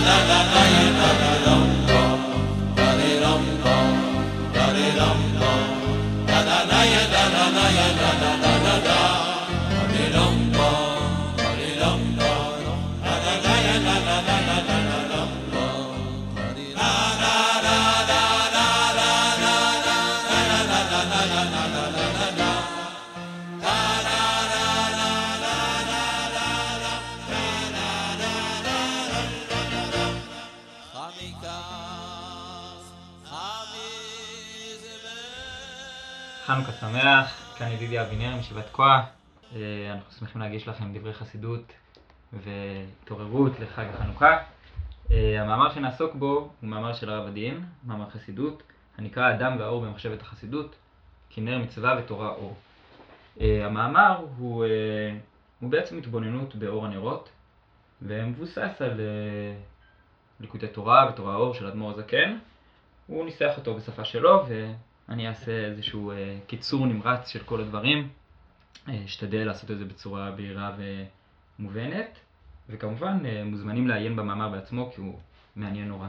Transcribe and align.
la 0.00 0.16
la 0.28 0.44
la. 0.54 0.65
חנוכה 36.56 36.72
שמח, 36.72 37.54
כאן 37.58 37.68
ידידי 37.68 38.00
אבינר 38.00 38.36
מישיבת 38.36 38.66
תקוע. 38.66 39.02
אה, 39.56 39.92
אנחנו 39.92 40.12
שמחים 40.18 40.40
להגיש 40.40 40.68
לכם 40.68 40.98
דברי 40.98 41.14
חסידות 41.14 41.72
והתעוררות 42.32 43.52
לחג 43.60 43.84
החנוכה. 43.94 44.38
אה, 45.10 45.42
המאמר 45.42 45.74
שנעסוק 45.74 46.14
בו 46.14 46.50
הוא 46.60 46.70
מאמר 46.70 46.94
של 46.94 47.10
הרב 47.10 47.26
הדין, 47.26 47.64
מאמר 47.86 48.10
חסידות, 48.10 48.62
הנקרא 48.98 49.34
אדם 49.34 49.56
והאור 49.58 49.80
במחשבת 49.80 50.22
החסידות, 50.22 50.76
כנר 51.30 51.58
מצווה 51.58 51.98
ותורה 51.98 52.28
אור. 52.28 52.56
אה, 53.40 53.66
המאמר 53.66 54.24
הוא, 54.36 54.64
הוא 55.60 55.70
בעצם 55.70 55.98
התבוננות 55.98 56.54
באור 56.54 56.86
הנרות, 56.86 57.28
ומבוסס 58.02 58.82
על 58.82 59.00
ליקודי 60.40 60.68
תורה 60.68 61.08
ותורה 61.12 61.34
אור 61.34 61.54
של 61.54 61.66
אדמו"ר 61.66 61.90
הזקן. 61.90 62.38
הוא 63.06 63.24
ניסח 63.24 63.52
אותו 63.56 63.74
בשפה 63.74 64.04
שלו, 64.04 64.44
ו... 64.48 64.72
אני 65.08 65.28
אעשה 65.28 65.64
איזשהו 65.64 66.10
אה, 66.10 66.38
קיצור 66.46 66.86
נמרץ 66.86 67.28
של 67.28 67.42
כל 67.42 67.60
הדברים, 67.60 68.08
אה, 68.88 69.04
אשתדל 69.04 69.44
לעשות 69.44 69.70
את 69.70 69.78
זה 69.78 69.84
בצורה 69.84 70.30
בהירה 70.30 70.76
ומובנת, 71.58 72.18
וכמובן 72.68 73.26
אה, 73.26 73.44
מוזמנים 73.44 73.88
לעיין 73.88 74.16
במאמר 74.16 74.48
בעצמו 74.48 74.90
כי 74.94 75.00
הוא 75.00 75.18
מעניין 75.56 75.88
נורא. 75.88 76.08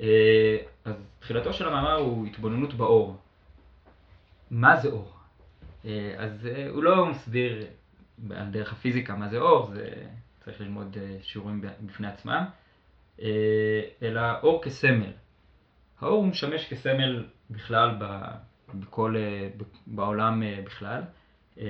אה, 0.00 0.56
אז 0.84 0.94
תחילתו 1.18 1.52
של 1.52 1.68
המאמר 1.68 1.96
הוא 1.96 2.26
התבוננות 2.26 2.74
באור. 2.74 3.16
מה 4.50 4.76
זה 4.76 4.88
אור? 4.88 5.12
אה, 5.84 6.14
אז 6.18 6.46
אה, 6.46 6.68
הוא 6.68 6.82
לא 6.82 7.06
מסביר 7.06 7.66
על 8.30 8.46
דרך 8.50 8.72
הפיזיקה 8.72 9.16
מה 9.16 9.28
זה 9.28 9.38
אור, 9.38 9.70
זה 9.74 10.06
צריך 10.44 10.60
ללמוד 10.60 10.96
אה, 11.00 11.16
שיעורים 11.22 11.60
בפני 11.80 12.06
עצמם, 12.06 12.44
אה, 13.22 13.80
אלא 14.02 14.20
אור 14.42 14.62
כסמל. 14.64 15.12
האור 16.00 16.26
משמש 16.26 16.68
כסמל 16.68 17.24
בכלל 17.50 17.90
בכל, 18.74 19.16
אה, 19.16 19.48
בעולם 19.86 20.42
אה, 20.42 20.60
בכלל. 20.64 21.02
אה, 21.58 21.66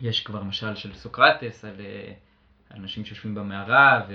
יש 0.00 0.24
כבר 0.24 0.42
משל 0.42 0.74
של 0.74 0.94
סוקרטס 0.94 1.64
על 1.64 1.80
אנשים 2.74 3.04
שיושבים 3.04 3.34
במערה 3.34 4.06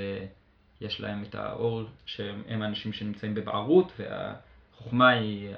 ויש 0.81 1.01
להם 1.01 1.23
את 1.23 1.35
האור 1.35 1.83
שהם 2.05 2.61
האנשים 2.61 2.93
שנמצאים 2.93 3.33
בבערות 3.35 3.91
והחוכמה 3.99 5.09
היא, 5.09 5.49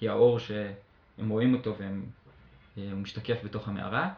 היא 0.00 0.10
האור 0.10 0.38
שהם 0.38 1.28
רואים 1.28 1.54
אותו 1.54 1.76
והוא 2.76 2.98
משתקף 2.98 3.44
בתוך 3.44 3.68
המערה. 3.68 4.10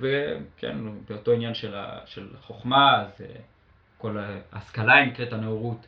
וכן, 0.00 0.76
באותו 1.08 1.32
עניין 1.32 1.54
של, 1.54 1.74
של 2.06 2.28
חוכמה, 2.40 3.02
אז 3.02 3.26
כל 3.98 4.18
ההשכלה 4.52 5.06
נקראת 5.06 5.32
הנאורות. 5.32 5.86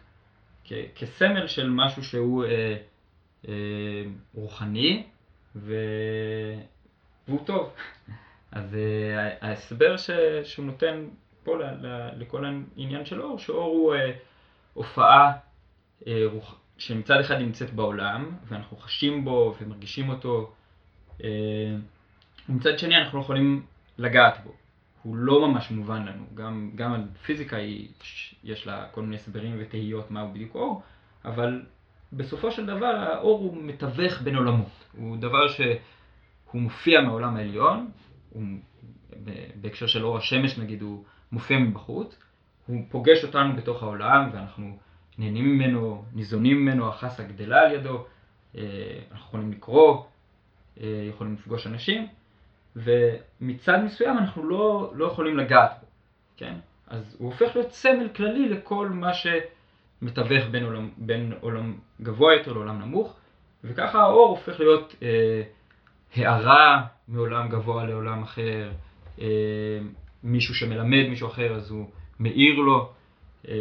כסמל 0.94 1.46
של 1.46 1.70
משהו 1.70 2.04
שהוא 2.04 2.44
אה, 2.44 2.76
אה, 3.48 3.54
רוחני 4.34 5.02
ו... 5.56 5.74
והוא 7.28 7.44
טוב. 7.46 7.70
אז 8.52 8.74
אה, 8.74 9.28
ההסבר 9.40 9.96
ש... 9.96 10.10
שהוא 10.44 10.66
נותן 10.66 11.04
פה 11.44 11.56
ל... 11.56 11.62
ל... 11.62 12.08
לכל 12.16 12.44
העניין 12.44 13.04
של 13.06 13.22
אור, 13.22 13.38
שאור 13.38 13.64
הוא 13.64 13.94
אה, 13.94 14.12
הופעה 14.74 15.32
אה, 16.06 16.22
רוח... 16.32 16.60
שמצד 16.78 17.20
אחד 17.20 17.34
נמצאת 17.34 17.70
בעולם 17.70 18.36
ואנחנו 18.48 18.76
חשים 18.76 19.24
בו 19.24 19.54
ומרגישים 19.60 20.08
אותו, 20.08 20.52
אה, 21.24 21.28
ומצד 22.48 22.78
שני 22.78 22.96
אנחנו 22.96 23.18
לא 23.18 23.22
יכולים 23.24 23.66
לגעת 23.98 24.44
בו. 24.44 24.52
הוא 25.04 25.16
לא 25.16 25.48
ממש 25.48 25.70
מובן 25.70 26.06
לנו. 26.06 26.24
גם, 26.34 26.70
גם 26.74 26.92
על 26.92 27.04
פיזיקה 27.22 27.56
היא, 27.56 27.88
יש 28.44 28.66
לה 28.66 28.86
כל 28.90 29.02
מיני 29.02 29.16
הסברים 29.16 29.56
ותהיות 29.58 30.10
מהו 30.10 30.32
בדיוק 30.32 30.54
אור, 30.54 30.82
אבל 31.24 31.62
בסופו 32.12 32.50
של 32.50 32.66
דבר 32.66 32.86
האור 32.86 33.38
הוא 33.38 33.62
מתווך 33.62 34.22
בין 34.22 34.36
עולמות. 34.36 34.84
הוא 34.96 35.16
דבר 35.16 35.48
שהוא 35.48 36.60
מופיע 36.60 37.00
מהעולם 37.00 37.36
העליון, 37.36 37.90
הוא, 38.30 38.42
בהקשר 39.54 39.86
של 39.86 40.04
אור 40.04 40.18
השמש 40.18 40.58
נגיד 40.58 40.82
הוא 40.82 41.04
מופיע 41.32 41.58
מבחוץ, 41.58 42.18
הוא 42.66 42.82
פוגש 42.90 43.24
אותנו 43.24 43.56
בתוך 43.56 43.82
העולם 43.82 44.30
ואנחנו 44.32 44.78
נהנים 45.18 45.44
ממנו, 45.44 46.04
ניזונים 46.14 46.62
ממנו, 46.62 46.88
החסה 46.88 47.22
גדלה 47.22 47.60
על 47.60 47.72
ידו, 47.72 48.04
אה, 48.56 48.62
אנחנו 49.12 49.26
יכולים 49.26 49.52
לקרוא, 49.52 50.04
אה, 50.80 51.06
יכולים 51.08 51.34
לפגוש 51.34 51.66
אנשים. 51.66 52.08
ומצד 52.76 53.82
מסוים 53.84 54.18
אנחנו 54.18 54.48
לא, 54.48 54.92
לא 54.94 55.06
יכולים 55.06 55.36
לגעת 55.36 55.70
בו, 55.80 55.86
כן? 56.36 56.54
אז 56.86 57.16
הוא 57.18 57.32
הופך 57.32 57.56
להיות 57.56 57.72
סמל 57.72 58.08
כללי 58.08 58.48
לכל 58.48 58.88
מה 58.88 59.10
שמתווך 59.14 60.44
בין 60.50 60.64
עולם, 60.64 60.90
בין 60.96 61.32
עולם 61.40 61.74
גבוה 62.02 62.34
יותר 62.34 62.52
לעולם 62.52 62.80
נמוך, 62.80 63.16
וככה 63.64 64.02
האור 64.02 64.28
הופך 64.28 64.60
להיות 64.60 64.94
אה, 65.02 65.42
הערה 66.16 66.86
מעולם 67.08 67.48
גבוה 67.48 67.84
לעולם 67.84 68.22
אחר, 68.22 68.70
אה, 69.20 69.26
מישהו 70.22 70.54
שמלמד 70.54 71.08
מישהו 71.08 71.28
אחר 71.28 71.54
אז 71.54 71.70
הוא 71.70 71.90
מאיר 72.20 72.54
לו, 72.54 72.92
אה, 73.48 73.54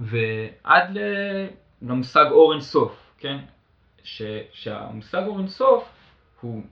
ועד 0.00 0.96
למושג 1.82 2.26
אור 2.30 2.52
אינסוף, 2.52 3.12
כן? 3.18 3.38
ש, 4.02 4.22
שהמושג 4.52 5.22
אור 5.26 5.38
אינסוף 5.38 5.88
הוא 6.40 6.62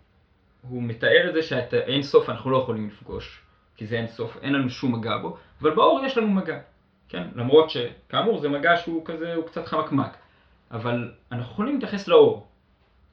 הוא 0.69 0.83
מתאר 0.83 1.28
את 1.28 1.34
זה 1.34 1.43
שאת 1.43 1.73
האין 1.73 2.03
סוף 2.03 2.28
אנחנו 2.28 2.50
לא 2.50 2.56
יכולים 2.56 2.89
לפגוש, 2.89 3.41
כי 3.77 3.87
זה 3.87 3.97
אין 3.97 4.06
סוף, 4.06 4.37
אין 4.43 4.53
לנו 4.53 4.71
שום 4.71 4.95
מגע 4.95 5.19
בו, 5.19 5.37
אבל 5.61 5.71
באור 5.75 6.00
יש 6.05 6.19
לנו 6.19 6.28
מגע, 6.28 6.59
כן? 7.09 7.28
למרות 7.34 7.71
שכאמור 7.71 8.39
זה 8.39 8.49
מגע 8.49 8.77
שהוא 8.77 9.05
כזה, 9.05 9.34
הוא 9.34 9.47
קצת 9.47 9.67
חמקמק, 9.67 10.17
אבל 10.71 11.12
אנחנו 11.33 11.53
יכולים 11.53 11.75
להתייחס 11.75 12.09
לאור. 12.09 12.47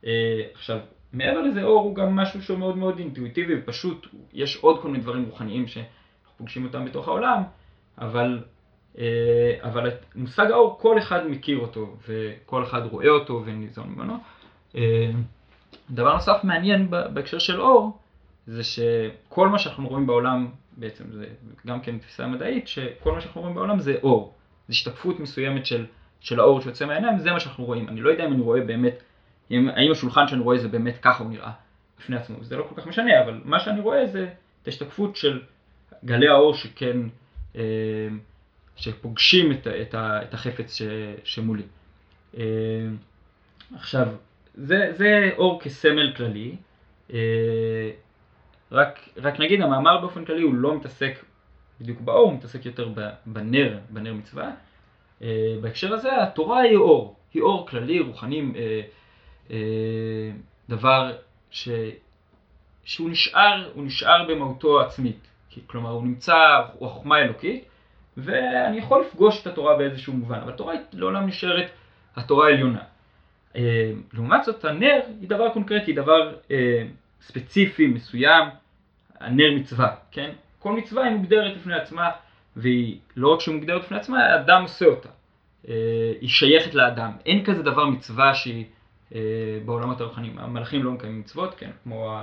אה, 0.06 0.42
עכשיו, 0.54 0.80
מעבר 1.14 1.42
לזה 1.42 1.64
אור 1.64 1.82
הוא 1.82 1.96
גם 1.96 2.16
משהו 2.16 2.42
שהוא 2.42 2.60
מאוד 2.60 2.78
מאוד 2.78 3.00
אינטואיטיבי 3.00 3.54
ופשוט, 3.60 4.08
יש 4.34 4.58
עוד 4.58 4.82
כל 4.82 4.88
מיני 4.88 5.04
דברים 5.04 5.26
רוחניים 5.26 5.68
שאנחנו 5.68 6.38
פוגשים 6.38 6.66
אותם 6.66 6.86
בתוך 6.86 7.08
העולם, 7.08 7.44
אבל, 7.98 8.44
אה, 8.98 9.58
אבל 9.62 9.88
את 9.88 10.16
מושג 10.16 10.52
האור 10.52 10.78
כל 10.82 10.98
אחד 10.98 11.28
מכיר 11.28 11.60
אותו 11.60 11.96
וכל 12.08 12.64
אחד 12.64 12.86
רואה 12.86 13.10
אותו 13.10 13.42
וניזון 13.46 13.90
ממנו. 13.90 14.18
אה, 14.76 15.12
דבר 15.92 16.14
נוסף 16.14 16.44
מעניין 16.44 16.90
בהקשר 16.90 17.40
של 17.40 17.62
אור, 17.62 17.98
זה 18.48 18.64
שכל 18.64 19.48
מה 19.48 19.60
שאנחנו 19.60 19.90
רואים 19.90 20.08
בעולם, 20.08 20.48
בעצם 20.78 21.04
זה 21.12 21.26
גם 21.68 21.82
כן 21.82 21.98
תפיסה 21.98 22.28
מדעית, 22.28 22.68
שכל 22.68 23.12
מה 23.12 23.22
שאנחנו 23.22 23.42
רואים 23.42 23.56
בעולם 23.56 23.80
זה 23.80 23.96
אור. 24.04 24.34
זו 24.68 24.72
השתקפות 24.72 25.20
מסוימת 25.20 25.66
של, 25.66 25.86
של 26.20 26.40
האור 26.40 26.62
שיוצא 26.62 26.86
מהעיניים, 26.86 27.20
זה 27.20 27.32
מה 27.32 27.40
שאנחנו 27.40 27.66
רואים. 27.66 27.90
אני 27.90 28.02
לא 28.02 28.10
יודע 28.10 28.26
אם 28.26 28.34
אני 28.34 28.42
רואה 28.42 28.62
באמת, 28.62 29.04
אם, 29.52 29.70
האם 29.70 29.92
השולחן 29.92 30.28
שאני 30.28 30.42
רואה 30.42 30.58
זה 30.58 30.68
באמת 30.68 30.98
ככה 31.02 31.24
הוא 31.24 31.32
נראה 31.32 31.52
בפני 32.00 32.16
עצמו, 32.16 32.44
זה 32.44 32.58
לא 32.58 32.66
כל 32.70 32.82
כך 32.82 32.88
משנה, 32.88 33.24
אבל 33.24 33.42
מה 33.46 33.60
שאני 33.60 33.80
רואה 33.80 34.08
זה 34.08 34.30
את 34.62 34.68
ההשתקפות 34.68 35.16
של 35.16 35.42
גלי 36.06 36.28
האור 36.28 36.54
שכן, 36.54 36.98
אה, 37.56 37.62
שפוגשים 38.76 39.52
את, 39.52 39.68
את, 39.68 39.96
את 39.96 40.34
החפץ 40.34 40.76
ש, 40.76 40.82
שמולי. 41.24 41.64
אה, 42.38 42.44
עכשיו, 43.76 44.08
זה, 44.64 44.92
זה 44.94 45.30
אור 45.38 45.62
כסמל 45.62 46.14
כללי. 46.18 46.56
אה, 47.14 47.92
רק, 48.72 49.10
רק 49.18 49.40
נגיד, 49.40 49.62
המאמר 49.62 50.02
באופן 50.02 50.26
כללי 50.26 50.42
הוא 50.42 50.54
לא 50.54 50.76
מתעסק 50.76 51.24
בדיוק 51.82 52.02
באור, 52.02 52.30
הוא 52.30 52.34
מתעסק 52.34 52.66
יותר 52.66 52.90
בנר, 53.26 53.78
בנר 53.90 54.14
מצווה. 54.14 54.52
אה, 55.22 55.56
בהקשר 55.62 55.94
הזה 55.94 56.24
התורה 56.24 56.62
היא 56.62 56.78
אור, 56.78 57.16
היא 57.34 57.42
אור 57.42 57.68
כללי, 57.68 58.00
רוחני, 58.00 58.44
אה, 59.50 59.58
דבר 60.70 61.12
ש, 61.52 61.70
שהוא 62.84 63.10
נשאר, 63.10 63.70
הוא 63.74 63.84
נשאר 63.84 64.26
במהותו 64.28 64.82
העצמית. 64.82 65.28
כלומר, 65.68 65.90
הוא 65.90 66.04
נמצא, 66.04 66.36
הוא 66.74 66.88
החוכמה 66.88 67.16
האלוקית, 67.16 67.64
ואני 68.18 68.78
יכול 68.78 69.02
לפגוש 69.02 69.42
את 69.42 69.48
התורה 69.48 69.78
באיזשהו 69.78 70.14
מובן, 70.14 70.40
אבל 70.40 70.54
התורה 70.54 70.74
לעולם 70.94 71.28
נשארת 71.28 71.72
התורה 72.16 72.48
העליונה. 72.48 72.84
אה, 73.56 73.92
לעומת 74.14 74.44
זאת 74.44 74.66
הנר 74.66 75.00
היא 75.22 75.30
דבר 75.30 75.50
קונקרטי, 75.50 75.94
דבר 75.94 76.36
אה, 76.52 76.84
ספציפי, 77.22 77.88
מסוים, 77.88 78.48
הנר 79.20 79.52
מצווה, 79.56 79.96
כן? 80.12 80.32
כל 80.60 80.72
מצווה 80.72 81.04
היא 81.04 81.16
מוגדרת 81.16 81.56
לפני 81.56 81.76
עצמה 81.76 82.12
והיא 82.56 82.98
לא 83.16 83.34
רק 83.34 83.40
שהיא 83.40 83.56
מוגדרת 83.56 83.82
בפני 83.82 83.98
עצמה, 83.98 84.26
האדם 84.26 84.62
עושה 84.62 84.86
אותה. 84.86 85.10
אה, 85.68 86.14
היא 86.22 86.30
שייכת 86.30 86.74
לאדם. 86.74 87.12
אין 87.26 87.46
כזה 87.46 87.64
דבר 87.64 87.86
מצווה 87.86 88.36
שהיא 88.36 88.66
אה, 89.16 89.20
בעולמות 89.66 90.02
הרוחניים. 90.02 90.40
המלאכים 90.40 90.84
לא 90.84 90.92
מקיימים 90.92 91.20
מצוות, 91.20 91.56
כן, 91.56 91.72
כמו 91.84 92.20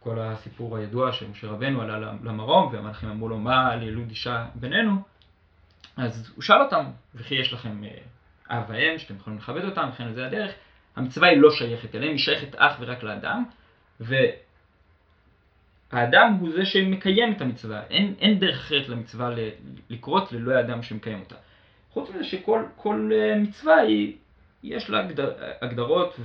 כל 0.00 0.20
הסיפור 0.20 0.76
הידוע 0.76 1.12
שמשה 1.12 1.46
רבנו 1.46 1.82
עלה 1.82 2.12
למרום 2.22 2.72
והמלאכים 2.72 3.08
אמרו 3.08 3.28
לו 3.28 3.38
מה 3.38 3.72
על 3.72 3.82
ילוד 3.82 4.08
אישה 4.10 4.46
בינינו, 4.54 4.96
אז 5.96 6.32
הוא 6.34 6.42
שאל 6.42 6.60
אותם, 6.60 6.84
וכי 7.14 7.34
יש 7.34 7.52
לכם 7.52 7.84
אה, 7.84 7.90
אב 8.52 8.64
ואם 8.68 8.98
שאתם 8.98 9.16
יכולים 9.16 9.38
לכבד 9.38 9.64
אותם, 9.64 9.88
וכן 9.92 10.12
זה 10.12 10.26
הדרך. 10.26 10.52
המצווה 10.96 11.28
היא 11.28 11.38
לא 11.38 11.50
שייכת 11.50 11.94
אליהם, 11.94 12.10
היא 12.10 12.18
שייכת 12.18 12.54
אך 12.54 12.76
ורק 12.80 13.02
לאדם, 13.02 13.44
והאדם 15.90 16.36
הוא 16.40 16.50
זה 16.50 16.64
שמקיים 16.64 17.32
את 17.32 17.40
המצווה, 17.40 17.82
אין, 17.90 18.14
אין 18.20 18.38
דרך 18.38 18.56
אחרת 18.56 18.88
למצווה 18.88 19.30
לקרות 19.90 20.32
ללא 20.32 20.52
האדם 20.52 20.82
שמקיים 20.82 21.20
אותה. 21.20 21.34
חוץ 21.92 22.10
מזה 22.10 22.24
שכל 22.24 22.62
כל 22.76 23.10
אה, 23.12 23.38
מצווה 23.38 23.76
היא, 23.76 24.16
יש 24.62 24.90
לה 24.90 25.00
הגדר, 25.00 25.34
הגדרות 25.62 26.20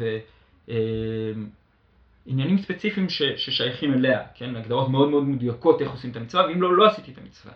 ועניינים 0.67 2.57
אה, 2.57 2.63
ספציפיים 2.63 3.09
ש, 3.09 3.21
ששייכים 3.37 3.93
אליה, 3.93 4.21
כן? 4.35 4.55
הגדרות 4.55 4.89
מאוד 4.89 5.09
מאוד 5.09 5.23
מדויקות 5.23 5.81
איך 5.81 5.91
עושים 5.91 6.11
את 6.11 6.15
המצווה, 6.15 6.45
ואם 6.47 6.61
לא, 6.61 6.77
לא 6.77 6.87
עשיתי 6.87 7.11
את 7.11 7.17
המצווה. 7.17 7.53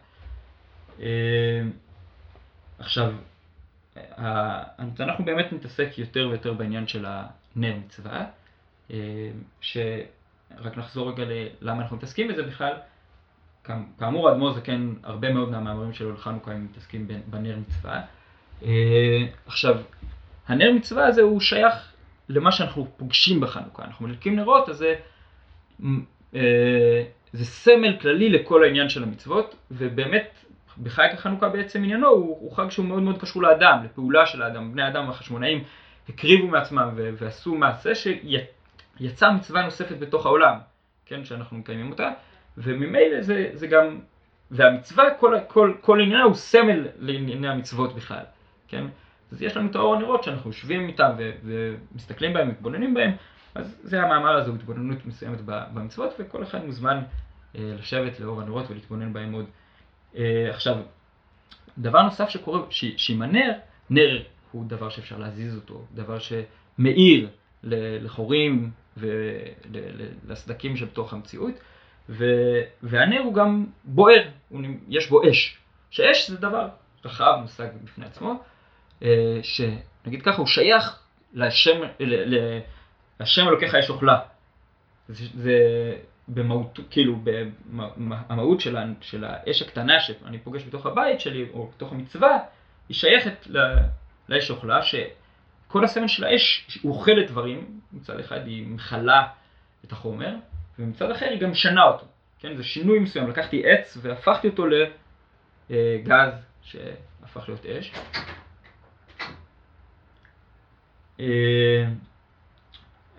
אה, 1.01 1.61
עכשיו, 2.79 3.13
אנחנו 4.99 5.25
באמת 5.25 5.53
נתעסק 5.53 5.97
יותר 5.97 6.27
ויותר 6.29 6.53
בעניין 6.53 6.87
של 6.87 7.05
הנר 7.05 7.75
מצווה, 7.85 8.25
שרק 9.61 10.77
נחזור 10.77 11.11
רגע 11.11 11.23
ללמה 11.61 11.81
אנחנו 11.81 11.97
מתעסקים 11.97 12.27
בזה 12.27 12.43
בכלל. 12.43 12.73
כאמור 13.99 14.29
האדמו"ר 14.29 14.53
זקן, 14.53 14.93
הרבה 15.03 15.33
מאוד 15.33 15.51
מהמאמרים 15.51 15.93
שלו 15.93 16.13
לחנוכה 16.13 16.51
הם 16.51 16.65
מתעסקים 16.65 17.07
בנר 17.27 17.55
מצווה. 17.57 18.01
אה, 18.63 19.25
עכשיו, 19.45 19.77
הנר 20.47 20.71
מצווה 20.71 21.05
הזה 21.07 21.21
הוא 21.21 21.39
שייך 21.39 21.93
למה 22.29 22.51
שאנחנו 22.51 22.87
פוגשים 22.97 23.39
בחנוכה. 23.39 23.83
אנחנו 23.83 24.05
מדליקים 24.05 24.35
נרות, 24.35 24.69
אז 24.69 24.77
זה, 24.77 24.95
אה, 26.35 27.03
זה 27.33 27.45
סמל 27.45 27.97
כללי 28.01 28.29
לכל 28.29 28.63
העניין 28.63 28.89
של 28.89 29.03
המצוות, 29.03 29.55
ובאמת 29.71 30.45
בחג 30.83 31.07
החנוכה 31.13 31.49
בעצם 31.49 31.83
עניינו 31.83 32.07
הוא, 32.07 32.37
הוא 32.39 32.55
חג 32.55 32.69
שהוא 32.69 32.85
מאוד 32.85 33.03
מאוד 33.03 33.21
קשור 33.21 33.41
לאדם, 33.41 33.83
לפעולה 33.83 34.25
של 34.25 34.41
האדם. 34.41 34.71
בני 34.71 34.83
האדם 34.83 35.07
והחשמונאים 35.07 35.63
הקריבו 36.09 36.47
מעצמם 36.47 36.89
ועשו 36.95 37.55
מעשה 37.55 37.91
שיצא 37.95 39.31
מצווה 39.31 39.61
נוספת 39.61 39.99
בתוך 39.99 40.25
העולם, 40.25 40.57
כן, 41.05 41.25
שאנחנו 41.25 41.57
מקיימים 41.57 41.91
אותה. 41.91 42.11
וממילא 42.57 43.21
זה, 43.21 43.49
זה 43.53 43.67
גם, 43.67 43.99
והמצווה, 44.51 45.03
כל, 45.19 45.37
כל, 45.47 45.73
כל 45.81 46.01
עניינה 46.01 46.23
הוא 46.23 46.33
סמל 46.33 46.87
לענייני 46.99 47.49
המצוות 47.49 47.95
בכלל, 47.95 48.23
כן? 48.67 48.85
אז 49.31 49.41
יש 49.41 49.57
לנו 49.57 49.69
את 49.69 49.75
האור 49.75 49.95
הנרות 49.95 50.23
שאנחנו 50.23 50.49
יושבים 50.49 50.87
איתם 50.87 51.11
ו, 51.17 51.31
ומסתכלים 51.43 52.33
בהם, 52.33 52.49
מתבוננים 52.49 52.93
בהם, 52.93 53.11
אז 53.55 53.79
זה 53.83 54.01
המאמר 54.01 54.37
הזה, 54.37 54.49
הוא 54.49 54.57
התבוננות 54.57 55.05
מסוימת 55.05 55.41
במצוות, 55.45 56.13
וכל 56.19 56.43
אחד 56.43 56.65
מוזמן 56.65 57.01
אה, 57.55 57.73
לשבת 57.79 58.19
לאור 58.19 58.41
הנרות 58.41 58.71
ולהתבונן 58.71 59.13
בהם 59.13 59.33
עוד. 59.33 59.45
אה, 60.17 60.49
עכשיו, 60.49 60.77
דבר 61.77 62.01
נוסף 62.01 62.29
שקורה, 62.29 62.61
שעם 62.69 63.21
הנר, 63.21 63.51
נר 63.89 64.23
הוא 64.51 64.65
דבר 64.67 64.89
שאפשר 64.89 65.17
להזיז 65.17 65.55
אותו, 65.55 65.85
דבר 65.93 66.17
שמאיר 66.19 67.29
לחורים 67.63 68.71
ולסדקים 68.97 70.77
שבתוך 70.77 71.13
המציאות. 71.13 71.53
ו, 72.09 72.25
והנר 72.83 73.21
הוא 73.21 73.33
גם 73.33 73.65
בוער, 73.83 74.23
הוא, 74.49 74.61
יש 74.87 75.09
בו 75.09 75.29
אש. 75.29 75.57
שאש 75.89 76.29
זה 76.29 76.37
דבר 76.37 76.69
רחב, 77.05 77.37
מושג 77.41 77.67
בפני 77.83 78.05
עצמו, 78.05 78.43
אה, 79.03 79.39
שנגיד 79.43 80.21
ככה, 80.21 80.37
הוא 80.37 80.47
שייך 80.47 80.99
לשם, 81.33 81.81
ל, 81.99 82.35
ל, 82.35 82.59
השם 83.19 83.47
אלוקיך 83.47 83.75
אש 83.75 83.89
אוכלה. 83.89 84.19
זה, 85.09 85.25
זה 85.35 85.57
במהות, 86.27 86.79
כאילו, 86.89 87.19
המהות 88.07 88.61
של, 88.61 88.77
של 89.01 89.23
האש 89.23 89.61
הקטנה 89.61 89.99
שאני 89.99 90.39
פוגש 90.39 90.63
בתוך 90.63 90.85
הבית 90.85 91.19
שלי, 91.19 91.45
או 91.53 91.67
בתוך 91.75 91.91
המצווה, 91.91 92.39
היא 92.89 92.95
שייכת 92.95 93.47
לאש 94.29 94.51
אוכלה, 94.51 94.79
שכל 94.81 95.83
הסמל 95.83 96.07
של 96.07 96.23
האש, 96.23 96.79
אוכלת 96.85 97.27
דברים, 97.27 97.79
מצד 97.93 98.19
אחד 98.19 98.47
היא 98.47 98.67
מכלה 98.67 99.27
את 99.85 99.91
החומר, 99.91 100.35
ומצד 100.79 101.11
אחר 101.11 101.25
היא 101.25 101.39
גם 101.39 101.51
משנה 101.51 101.83
אותו. 101.83 102.05
כן, 102.39 102.57
זה 102.57 102.63
שינוי 102.63 102.99
מסוים. 102.99 103.29
לקחתי 103.29 103.63
עץ 103.65 103.97
והפכתי 104.01 104.47
אותו 104.47 104.65
לגז 105.69 106.33
שהפך 106.61 107.47
להיות 107.49 107.65
אש. 107.65 107.93
אה, 111.19 111.85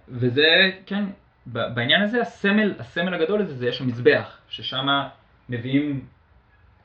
וזה, 0.08 0.70
כן, 0.86 1.04
בעניין 1.46 2.02
הזה 2.02 2.20
הסמל, 2.20 2.74
הסמל 2.78 3.14
הגדול 3.14 3.40
הזה 3.40 3.54
זה 3.54 3.68
יש 3.68 3.80
המזבח, 3.80 4.38
ששם 4.48 4.86
מביאים, 5.48 6.06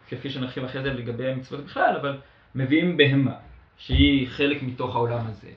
כפי 0.10 0.30
שנרחיב 0.30 0.64
אחרי 0.64 0.82
זה 0.82 0.94
לגבי 0.94 1.32
המצוות 1.32 1.66
בכלל, 1.66 1.96
אבל 2.02 2.18
מביאים 2.56 2.98
בהמה, 2.98 3.36
שהיא 3.78 4.28
חלק 4.28 4.64
מתוך 4.64 4.96
העולם 4.96 5.28
הזה. 5.28 5.50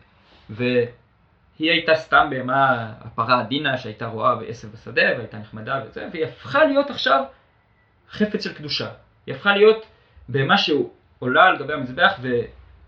היא 1.58 1.70
הייתה 1.70 1.94
סתם 1.94 2.26
בהמה, 2.30 2.92
הפרה 3.00 3.40
עדינה 3.40 3.78
שהייתה 3.78 4.06
רואה 4.06 4.36
בעשב 4.36 4.72
בשדה 4.72 5.02
והייתה 5.16 5.38
נחמדה 5.38 5.82
וזה, 5.86 6.08
והיא 6.12 6.24
הפכה 6.24 6.64
להיות 6.64 6.90
עכשיו 6.90 7.24
חפץ 8.10 8.44
של 8.44 8.54
קדושה. 8.54 8.90
היא 9.26 9.34
הפכה 9.34 9.56
להיות 9.56 9.86
בהמה 10.28 10.58
שעולה 10.58 11.44
על 11.44 11.58
גבי 11.58 11.72
המזבח 11.72 12.18
ו... 12.20 12.28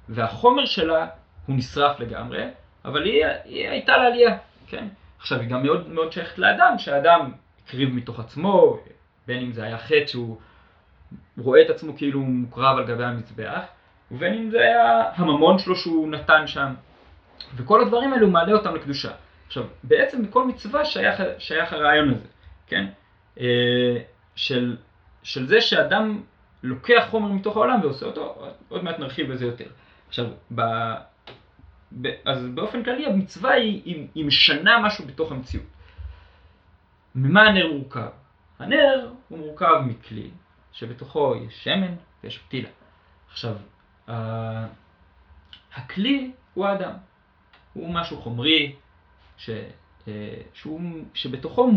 והחומר 0.09 0.67
שלה 0.67 1.07
הוא 1.47 1.57
נשרף 1.57 2.01
לגמרי, 2.01 2.45
אבל 2.85 3.05
היא, 3.05 3.25
היא 3.45 3.69
הייתה 3.69 3.97
לעלייה, 3.97 4.39
כן? 4.67 4.89
עכשיו 5.23 5.41
היא 5.41 5.49
גם 5.49 5.63
מאוד 5.63 5.89
מאוד 5.89 6.13
שייכת 6.13 6.39
לאדם, 6.39 6.75
שהאדם 6.79 7.33
הקריב 7.65 7.95
מתוך 7.95 8.21
עצמו, 8.21 8.79
בין 9.27 9.43
אם 9.43 9.53
זה 9.53 9.65
היה 9.65 9.79
חטא 9.79 10.07
שהוא 10.07 10.37
רואה 11.39 11.63
את 11.63 11.71
עצמו 11.71 11.97
כאילו 11.97 12.21
הוא 12.21 12.29
מוקרב 12.29 12.79
על 12.79 12.87
גבי 12.87 13.05
המזבח, 13.05 13.63
ובין 14.11 14.35
אם 14.35 14.51
זה 14.51 14.59
היה 14.61 15.11
הממון 15.15 15.59
שלו 15.59 15.77
שהוא 15.77 16.09
נתן 16.09 16.47
שם. 16.47 16.75
וכל 17.57 17.83
הדברים 17.83 18.13
האלו 18.13 18.31
מעלה 18.31 18.53
אותם 18.53 18.75
לקדושה. 18.75 19.13
עכשיו, 19.47 19.65
בעצם 19.83 20.27
בכל 20.27 20.47
מצווה 20.47 20.85
שייך, 20.85 21.23
שייך 21.39 21.73
הרעיון 21.73 22.11
הזה, 22.11 22.29
כן? 22.67 22.87
אה, 23.41 23.97
של, 24.35 24.77
של 25.23 25.47
זה 25.47 25.61
שאדם 25.61 26.21
לוקח 26.63 27.07
חומר 27.11 27.33
מתוך 27.33 27.57
העולם 27.57 27.81
ועושה 27.83 28.07
אותו, 28.07 28.49
עוד 28.69 28.85
מעט 28.85 28.99
נרחיב 28.99 29.33
בזה 29.33 29.45
יותר. 29.45 29.67
עכשיו, 30.09 30.27
אז 32.25 32.47
באופן 32.55 32.85
כללי 32.85 33.07
המצווה 33.07 33.53
היא, 33.53 33.83
היא, 33.85 34.07
היא 34.15 34.25
משנה 34.25 34.87
משהו 34.87 35.07
בתוך 35.07 35.33
המציאות. 35.33 35.67
ממה 37.15 37.43
הנר 37.43 37.73
מורכב? 37.73 38.09
הנר 38.59 39.13
הוא 39.29 39.39
מורכב 39.39 39.83
מכלי 39.87 40.31
שבתוכו 40.73 41.35
יש 41.47 41.65
שמן 41.65 41.95
ויש 42.25 42.39
פתילה. 42.39 42.69
עכשיו, 43.31 43.57
הכלי 45.75 46.33
הוא 46.55 46.67
האדם. 46.67 46.93
הוא 47.73 47.95
משהו 47.95 48.21
חומרי, 48.23 48.77
ש, 49.37 49.51
אה, 50.09 50.43
שהוא, 50.55 50.81
שבתוכו 51.15 51.71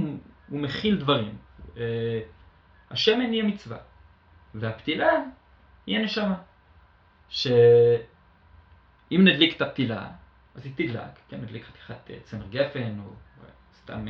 הוא 0.50 0.60
מכיל 0.60 0.98
דברים. 0.98 1.38
אה, 1.78 2.22
השמן 2.92 3.32
היא 3.32 3.44
המצווה, 3.44 3.78
והפתילה 4.56 5.12
היא 5.86 5.98
הנשמה. 5.98 6.36
שאם 9.10 9.28
נדליק 9.28 9.58
את 9.58 9.62
הפתילה, 9.62 10.08
אז 10.56 10.66
היא 10.66 10.74
תדלק, 10.76 11.20
כן, 11.30 11.42
נדליק 11.42 11.64
חתיכת 11.66 12.12
אה, 12.12 12.18
צמר 12.24 12.48
גפן, 12.48 13.00
או 13.00 13.14
סתם 13.74 14.06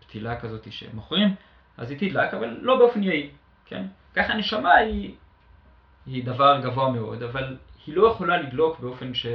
פתילה 0.00 0.40
כזאת 0.40 0.72
שמוכרים, 0.72 1.34
אז 1.76 1.90
היא 1.90 1.98
תדלק, 1.98 2.34
אבל 2.34 2.58
לא 2.60 2.78
באופן 2.78 3.02
יעיל, 3.02 3.30
כן? 3.66 3.86
ככה 4.14 4.32
הנשמה 4.32 4.74
היא, 4.74 5.14
היא 6.06 6.24
דבר 6.24 6.60
גבוה 6.64 6.92
מאוד, 6.92 7.22
אבל 7.22 7.56
היא 7.86 7.96
לא 7.96 8.08
יכולה 8.08 8.36
לדלוק 8.36 8.80
באופן 8.80 9.14
ש... 9.14 9.26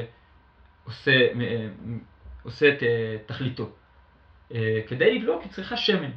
עושה, 2.43 2.69
את 2.69 2.83
אה, 2.83 3.17
תכליתו. 3.25 3.69
אה, 4.53 4.79
כדי 4.88 5.19
לדלוק 5.19 5.43
היא 5.43 5.51
צריכה 5.51 5.77
שמן. 5.77 6.12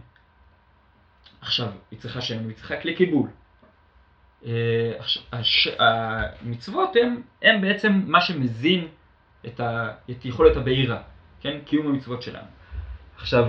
עכשיו, 1.40 1.72
היא 1.90 1.98
צריכה 1.98 2.20
שמן, 2.20 2.48
היא 2.48 2.56
צריכה 2.56 2.80
כלי 2.80 2.94
קיבול. 2.94 3.30
אה, 4.46 4.92
המצוות 5.78 6.96
הם, 7.02 7.22
הם 7.42 7.60
בעצם 7.60 8.02
מה 8.06 8.20
שמזין 8.20 8.88
את, 9.46 9.60
ה, 9.60 9.90
את 10.10 10.24
יכולת 10.24 10.56
הבעירה, 10.56 11.02
כן? 11.40 11.58
קיום 11.64 11.86
המצוות 11.86 12.22
שלנו. 12.22 12.46
עכשיו, 13.16 13.48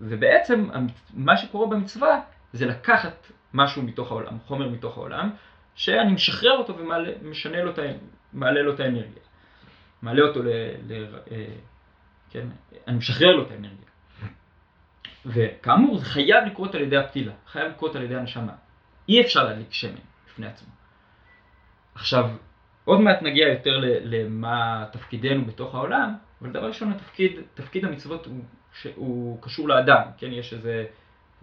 ובעצם 0.00 0.68
מה 1.14 1.36
שקורה 1.36 1.66
במצווה 1.66 2.20
זה 2.52 2.66
לקחת 2.66 3.30
משהו 3.54 3.82
מתוך 3.82 4.10
העולם, 4.10 4.38
חומר 4.46 4.68
מתוך 4.68 4.96
העולם, 4.98 5.30
שאני 5.74 6.12
משחרר 6.12 6.52
אותו 6.58 6.76
ומשנה 6.78 7.62
לו, 7.62 7.72
מעלה 8.32 8.62
לו 8.62 8.74
את 8.74 8.80
האנרגיה. 8.80 9.22
מעלה 10.02 10.22
אותו 10.22 10.42
ל... 10.42 10.48
ל 10.88 11.14
אה, 11.30 11.46
כן, 12.30 12.46
אני 12.88 12.96
משחרר 12.96 13.36
לו 13.36 13.42
את 13.42 13.50
האנרגיה. 13.50 13.78
וכאמור, 15.26 15.98
זה 15.98 16.04
חייב 16.04 16.44
לקרות 16.44 16.74
על 16.74 16.80
ידי 16.80 16.96
הפתילה, 16.96 17.32
חייב 17.46 17.70
לקרות 17.70 17.96
על 17.96 18.02
ידי 18.02 18.16
הנשמה. 18.16 18.52
אי 19.08 19.20
אפשר 19.20 19.44
להדליק 19.44 19.72
שמן 19.72 20.00
בפני 20.26 20.46
עצמו. 20.46 20.68
עכשיו, 21.94 22.30
עוד 22.84 23.00
מעט 23.00 23.22
נגיע 23.22 23.48
יותר 23.48 23.80
למה 23.84 24.86
תפקידנו 24.92 25.44
בתוך 25.44 25.74
העולם, 25.74 26.14
אבל 26.42 26.50
דבר 26.50 26.66
ראשון, 26.66 26.92
התפקיד, 26.92 27.32
תפקיד 27.54 27.84
המצוות 27.84 28.26
הוא, 28.26 28.40
שהוא 28.72 29.42
קשור 29.42 29.68
לאדם, 29.68 30.02
כן? 30.18 30.32
יש 30.32 30.52
איזה 30.52 30.86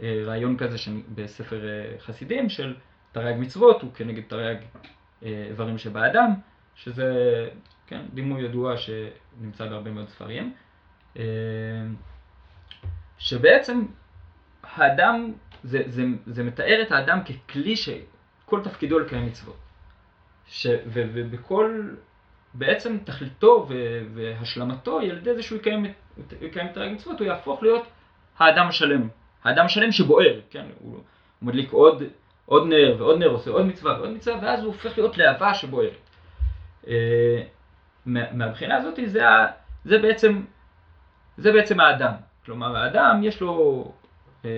אה, 0.01 0.21
רעיון 0.25 0.57
כזה 0.57 0.77
בספר 1.15 1.67
אה, 1.67 1.99
חסידים 1.99 2.49
של 2.49 2.75
תרי"ג 3.11 3.35
מצוות, 3.39 3.81
הוא 3.81 3.93
כנגד 3.93 4.23
תרי"ג 4.27 4.57
אה, 5.23 5.45
איברים 5.49 5.77
שבאדם, 5.77 6.33
שזה 6.75 7.49
כן, 7.87 8.01
דימוי 8.13 8.43
ידוע 8.43 8.73
שנמצא 8.77 9.67
בהרבה 9.67 9.91
מאוד 9.91 10.09
ספרים, 10.09 10.53
שבעצם 13.17 13.85
האדם, 14.63 15.31
זה, 15.63 15.83
זה, 15.85 16.03
זה 16.25 16.43
מתאר 16.43 16.81
את 16.81 16.91
האדם 16.91 17.19
ככלי 17.23 17.75
שכל 17.75 18.63
תפקידו 18.63 18.99
לקיים 18.99 19.25
מצוות. 19.25 19.55
ש, 20.47 20.67
ו, 20.67 21.03
ובכל, 21.13 21.89
בעצם 22.53 22.97
תכליתו 23.03 23.67
והשלמתו 24.13 24.99
היא 24.99 25.11
על 25.11 25.17
ידי 25.17 25.35
זה 25.35 25.43
שהוא 25.43 25.57
יקיים, 25.57 25.85
יקיים 26.41 26.67
את 26.67 26.73
תרי"ג 26.73 26.93
מצוות, 26.93 27.19
הוא 27.19 27.27
יהפוך 27.27 27.63
להיות 27.63 27.87
האדם 28.37 28.67
השלם. 28.67 29.07
האדם 29.43 29.65
השלם 29.65 29.91
שבוער, 29.91 30.39
כן, 30.49 30.65
הוא, 30.79 30.93
הוא 30.93 31.47
מדליק 31.47 31.71
עוד, 31.71 32.03
עוד 32.45 32.67
נר 32.67 32.95
ועוד 32.99 33.19
נר, 33.19 33.27
עושה 33.27 33.51
עוד 33.51 33.65
מצווה 33.65 33.97
ועוד 33.99 34.09
מצווה, 34.09 34.39
ואז 34.41 34.59
הוא 34.59 34.67
הופך 34.67 34.97
להיות 34.97 35.17
להבה 35.17 35.53
שבוערת. 35.53 36.09
אה, 36.87 37.43
מהבחינה 38.05 38.77
הזאת 38.77 38.99
זה, 39.05 39.21
זה, 39.85 39.97
בעצם, 39.97 40.41
זה 41.37 41.51
בעצם 41.51 41.79
האדם. 41.79 42.13
כלומר, 42.45 42.77
האדם 42.77 43.19
יש 43.23 43.41
לו, 43.41 43.85
אה, 44.45 44.49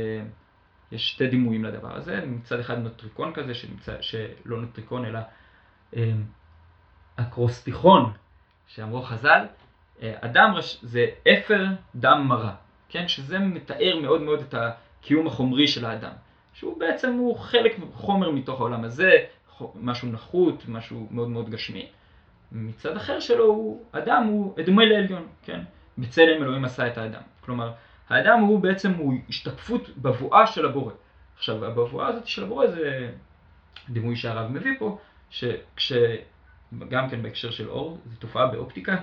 יש 0.94 1.10
שתי 1.10 1.28
דימויים 1.28 1.66
לדבר 1.66 1.96
הזה, 1.96 2.26
מצד 2.26 2.60
אחד 2.60 2.78
נוטריקון 2.78 3.34
כזה, 3.34 3.54
שנמצא, 3.54 4.02
שלא 4.02 4.62
נוטריקון 4.62 5.06
אלא 5.06 5.20
אה, 5.96 6.12
אקרוסטיכון, 7.16 8.14
שאמרו 8.68 9.02
חז"ל, 9.02 9.46
אדם 10.02 10.54
זה 10.82 11.06
אפר 11.34 11.66
דם 11.96 12.26
מרה. 12.28 12.56
כן? 12.90 13.08
שזה 13.08 13.40
מתאר 13.40 14.00
מאוד 14.02 14.22
מאוד 14.22 14.40
את 14.40 14.56
הקיום 14.58 15.28
החומרי 15.28 15.68
של 15.68 15.86
האדם. 15.86 16.12
שהוא 16.54 16.80
בעצם 16.80 17.14
הוא 17.14 17.38
חלק 17.38 17.76
חומר 17.94 18.32
מתוך 18.32 18.60
העולם 18.60 18.84
הזה, 18.84 19.12
משהו 19.76 20.08
נחות, 20.08 20.64
משהו 20.68 21.08
מאוד 21.12 21.30
מאוד 21.30 21.50
גשמי. 21.50 21.88
מצד 22.52 22.98
אחר 22.98 23.20
שלו, 23.20 23.46
הוא, 23.46 23.86
אדם 23.92 24.24
הוא 24.24 24.56
דומה 24.66 24.86
לעליון, 24.86 25.28
כן? 25.44 25.60
בצלם 25.98 26.44
אלוהים 26.44 26.66
עשה 26.66 26.88
את 26.88 26.98
האדם. 26.98 27.22
כלומר, 27.42 27.72
האדם 28.10 28.40
הוא 28.40 28.60
בעצם 28.60 28.94
הוא 28.94 29.14
השתקפות 29.30 29.90
בבואה 29.98 30.48
של 30.48 30.66
הבורא. 30.66 30.92
עכשיו, 31.38 31.66
הבבואה 31.66 32.08
הזאת 32.08 32.28
של 32.28 32.44
הבורא 32.44 32.68
זה 32.68 33.12
דימוי 33.90 34.16
שהרב 34.16 34.52
מביא 34.52 34.72
פה, 34.80 34.98
שכש... 35.30 35.94
גם 36.90 37.10
כן 37.10 37.22
בהקשר 37.22 37.52
של 37.52 37.70
אור, 37.70 37.98
זו 38.06 38.16
תופעה 38.20 38.48
באופטיקה, 38.48 38.96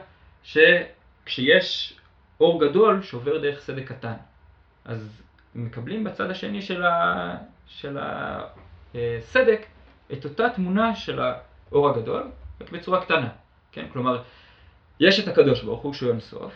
שכשיש 0.43 1.99
אור 2.41 2.67
גדול 2.67 3.03
שעובר 3.03 3.39
דרך 3.39 3.61
סדק 3.61 3.89
קטן. 3.89 4.15
אז 4.85 5.23
מקבלים 5.55 6.05
בצד 6.05 6.31
השני 6.31 6.63
של, 6.63 6.83
ה... 6.83 7.37
של 7.67 7.99
הסדק 8.95 9.67
את 10.13 10.25
אותה 10.25 10.49
תמונה 10.51 10.97
של 10.97 11.21
האור 11.21 11.91
הגדול, 11.91 12.31
רק 12.61 12.71
בצורה 12.71 13.05
קטנה. 13.05 13.29
כן? 13.73 13.87
כלומר, 13.93 14.23
יש 15.01 15.21
את 15.21 15.29
הקדוש 15.29 15.63
ברוך 15.63 15.81
הוא 15.81 15.93
שהוא 15.93 16.11
אינסוף, 16.11 16.55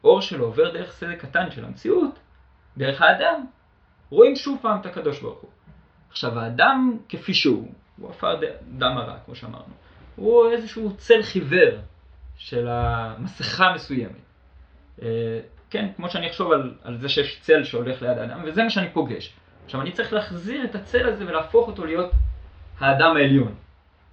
וכשהאור 0.00 0.20
שלו 0.20 0.44
עובר 0.44 0.72
דרך 0.72 0.92
סדק 0.92 1.20
קטן 1.20 1.50
של 1.50 1.64
המציאות, 1.64 2.18
דרך 2.76 3.02
האדם, 3.02 3.46
רואים 4.10 4.36
שוב 4.36 4.58
פעם 4.62 4.80
את 4.80 4.86
הקדוש 4.86 5.20
ברוך 5.20 5.38
הוא. 5.38 5.50
עכשיו, 6.10 6.38
האדם 6.38 6.96
כפי 7.08 7.34
שהוא, 7.34 7.72
הוא 7.98 8.10
עפר 8.10 8.40
דם 8.78 8.98
הרע, 8.98 9.16
כמו 9.24 9.34
שאמרנו, 9.34 9.74
הוא 10.16 10.50
איזשהו 10.50 10.96
צל 10.96 11.22
חיוור 11.22 11.78
של 12.36 12.68
המסכה 12.68 13.72
מסוימת. 13.74 14.12
אה, 15.02 15.40
כן, 15.70 15.88
כמו 15.96 16.10
שאני 16.10 16.30
אחשוב 16.30 16.52
על, 16.52 16.74
על 16.82 16.98
זה 16.98 17.08
שיש 17.08 17.40
צל 17.40 17.64
שהולך 17.64 18.02
ליד 18.02 18.18
האדם, 18.18 18.40
וזה 18.44 18.62
מה 18.62 18.70
שאני 18.70 18.90
פוגש. 18.90 19.32
עכשיו, 19.64 19.80
אני 19.80 19.92
צריך 19.92 20.12
להחזיר 20.12 20.64
את 20.64 20.74
הצל 20.74 21.08
הזה 21.08 21.26
ולהפוך 21.26 21.68
אותו 21.68 21.86
להיות 21.86 22.10
האדם 22.78 23.16
העליון. 23.16 23.54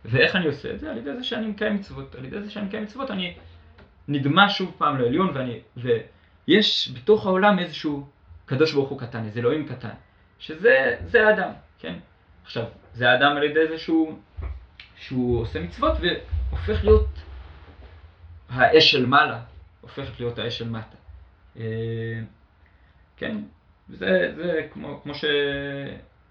ואיך 0.06 0.36
אני 0.36 0.46
עושה 0.46 0.72
את 0.72 0.80
זה? 0.80 0.92
על 0.92 0.98
ידי 0.98 1.14
זה 1.14 1.24
שאני 1.24 1.48
מקיים 1.48 1.76
מצוות. 1.76 2.16
על 2.16 2.26
ידי 2.26 2.42
זה 2.42 2.52
שאני 2.52 2.66
מקיים 2.66 2.84
מצוות 2.84 3.12
אני 3.12 3.36
נדמה 4.08 4.50
שוב 4.50 4.76
פעם 4.78 4.98
לעליון, 4.98 5.32
ואני, 5.34 5.60
ויש 5.78 6.92
בתוך 6.96 7.26
העולם 7.26 7.60
איזשהו 7.60 8.08
קדוש 8.46 8.74
ברוך 8.74 8.90
הוא 8.90 9.00
קטן, 9.00 9.26
איזה 9.26 9.40
אלוהים 9.40 9.68
קטן, 9.68 9.94
שזה 10.40 11.28
האדם, 11.28 11.52
כן? 11.80 11.96
עכשיו, 12.44 12.64
זה 12.94 13.10
האדם 13.10 13.38
על 13.38 13.44
ידי 13.44 13.68
זה 13.68 13.78
שהוא, 13.78 14.20
שהוא 14.96 15.42
עושה 15.42 15.60
מצוות 15.60 15.98
והופך 16.02 16.84
להיות 16.84 17.08
האש 18.50 18.92
של 18.92 19.06
מעלה 19.06 19.40
הופכת 19.82 20.20
להיות 20.20 20.40
האש 20.40 20.58
של 20.58 20.70
מטה. 20.70 20.96
אה, 21.58 21.64
כן, 23.18 23.38
זה, 23.90 24.34
זה 24.36 24.68
כמו, 24.74 25.00
כמו, 25.04 25.16
ש, 25.16 25.26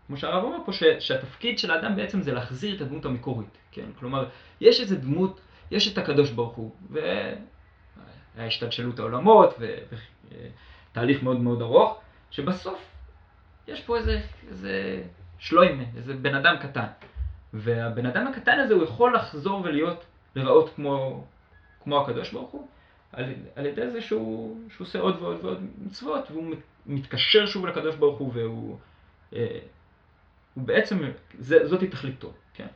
כמו 0.06 0.16
שהרב 0.16 0.44
אומר 0.44 0.58
פה, 0.66 0.72
ש, 0.72 0.82
שהתפקיד 0.98 1.58
של 1.58 1.70
האדם 1.70 1.96
בעצם 1.96 2.22
זה 2.22 2.32
להחזיר 2.32 2.76
את 2.76 2.80
הדמות 2.80 3.04
המקורית, 3.04 3.58
כן? 3.72 3.86
כלומר, 3.98 4.28
יש 4.60 4.80
איזה 4.80 4.96
דמות, 4.96 5.40
יש 5.70 5.92
את 5.92 5.98
הקדוש 5.98 6.30
ברוך 6.30 6.54
הוא, 6.54 6.70
וההשתלשלות 8.36 8.98
העולמות, 8.98 9.58
ותהליך 10.92 11.22
מאוד 11.22 11.40
מאוד 11.40 11.62
ארוך, 11.62 12.00
שבסוף 12.30 12.78
יש 13.68 13.80
פה 13.80 13.96
איזה, 13.96 14.20
איזה 14.48 15.02
שלוימה, 15.38 15.82
איזה 15.96 16.14
בן 16.14 16.34
אדם 16.34 16.56
קטן. 16.62 16.86
והבן 17.54 18.06
אדם 18.06 18.26
הקטן 18.26 18.58
הזה 18.58 18.74
הוא 18.74 18.84
יכול 18.84 19.14
לחזור 19.14 19.60
ולהיות, 19.64 20.04
לראות 20.36 20.72
כמו, 20.74 21.24
כמו 21.84 22.02
הקדוש 22.02 22.32
ברוך 22.32 22.50
הוא, 22.50 22.68
על, 23.12 23.34
על 23.56 23.66
ידי 23.66 23.90
זה 23.90 24.00
שהוא, 24.00 24.60
שהוא 24.70 24.86
עושה 24.86 24.98
עוד 24.98 25.22
ועוד 25.22 25.44
ועוד 25.44 25.66
מצוות, 25.78 26.30
והוא 26.30 26.54
מתקשר 26.86 27.46
שוב 27.46 27.66
לקדוש 27.66 27.96
ברוך 27.96 28.18
הוא, 28.18 28.30
והוא 28.34 28.78
אה, 29.32 29.58
הוא 30.54 30.64
בעצם, 30.64 30.98
זה, 31.38 31.66
זאת 31.66 31.84
תכליתו, 31.90 32.32
כן? 32.54 32.66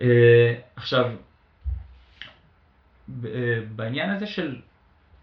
אה, 0.00 0.54
עכשיו, 0.76 1.10
בעניין 3.76 4.10
הזה 4.10 4.26
של, 4.26 4.60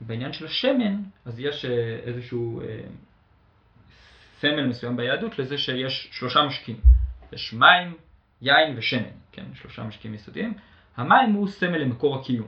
בעניין 0.02 0.34
של 0.34 0.46
השמן, 0.46 1.02
אז 1.26 1.40
יש 1.40 1.66
אה, 1.66 2.00
איזשהו 2.04 2.62
אה, 2.62 2.82
סמל 4.40 4.68
מסוים 4.68 4.98
ביהדות 4.98 5.40
לזה 5.40 5.58
שיש 5.58 6.10
שלושה 6.12 6.46
משקים. 6.46 6.78
יש 7.34 7.54
מים, 7.54 7.98
יין 8.42 8.78
ושמן, 8.78 9.10
כן? 9.32 9.46
שלושה 9.54 9.84
משקים 9.84 10.14
יסודיים. 10.14 10.54
המים 10.98 11.34
הוא 11.34 11.48
סמל 11.48 11.78
למקור 11.78 12.16
הקיום, 12.20 12.48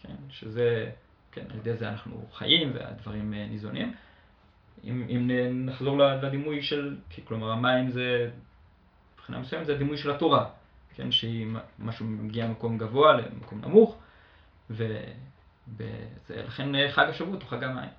כן? 0.00 0.14
שזה, 0.30 0.90
כן, 1.32 1.44
על 1.50 1.58
ידי 1.58 1.76
זה 1.76 1.88
אנחנו 1.88 2.26
חיים 2.32 2.70
והדברים 2.74 3.34
אה, 3.34 3.46
ניזונים. 3.46 3.94
אם, 4.84 5.06
אם 5.08 5.30
נחזור 5.66 5.98
לדימוי 5.98 6.62
של, 6.62 6.96
כלומר 7.24 7.50
המים 7.50 7.90
זה, 7.90 8.30
מבחינה 9.14 9.38
מסוימת 9.38 9.66
זה 9.66 9.74
הדימוי 9.74 9.96
של 9.96 10.10
התורה, 10.10 10.50
כן? 10.94 11.10
שהיא 11.10 11.46
משהו 11.78 12.06
מגיע 12.06 12.46
ממקום 12.46 12.78
גבוה 12.78 13.12
למקום 13.12 13.60
נמוך, 13.64 13.98
ולכן 14.70 16.68
חג 16.90 17.08
השבועות 17.08 17.42
הוא 17.42 17.50
חג 17.50 17.64
המים. 17.64 17.90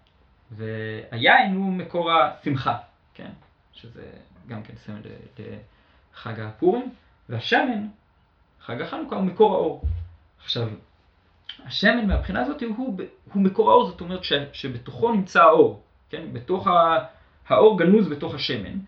והיין 0.52 1.56
הוא 1.56 1.74
מקור 1.74 2.12
השמחה, 2.12 2.78
כן? 3.14 3.32
שזה 3.74 4.04
גם 4.48 4.64
כן 4.64 4.74
סמל 4.76 5.02
לחג 5.40 6.40
הפורים, 6.40 6.94
והשמן 7.30 7.88
חג 8.62 8.82
החנוכה 8.82 9.16
הוא 9.16 9.24
מקור 9.24 9.56
האור. 9.56 9.84
עכשיו, 10.44 10.70
השמן 11.66 12.08
מהבחינה 12.08 12.42
הזאת 12.42 12.62
הוא, 12.62 12.76
הוא, 12.78 13.00
הוא 13.34 13.44
מקור 13.44 13.72
האור, 13.72 13.90
זאת 13.90 14.02
אומרת 14.02 14.24
ש, 14.24 14.34
שבתוכו 14.54 15.12
נמצא 15.12 15.44
האור, 15.44 15.84
כן? 16.10 16.34
בתוך 16.34 16.68
ה, 16.68 17.06
האור 17.48 17.80
גנוז 17.80 18.08
בתוך 18.08 18.36
השמן, 18.36 18.80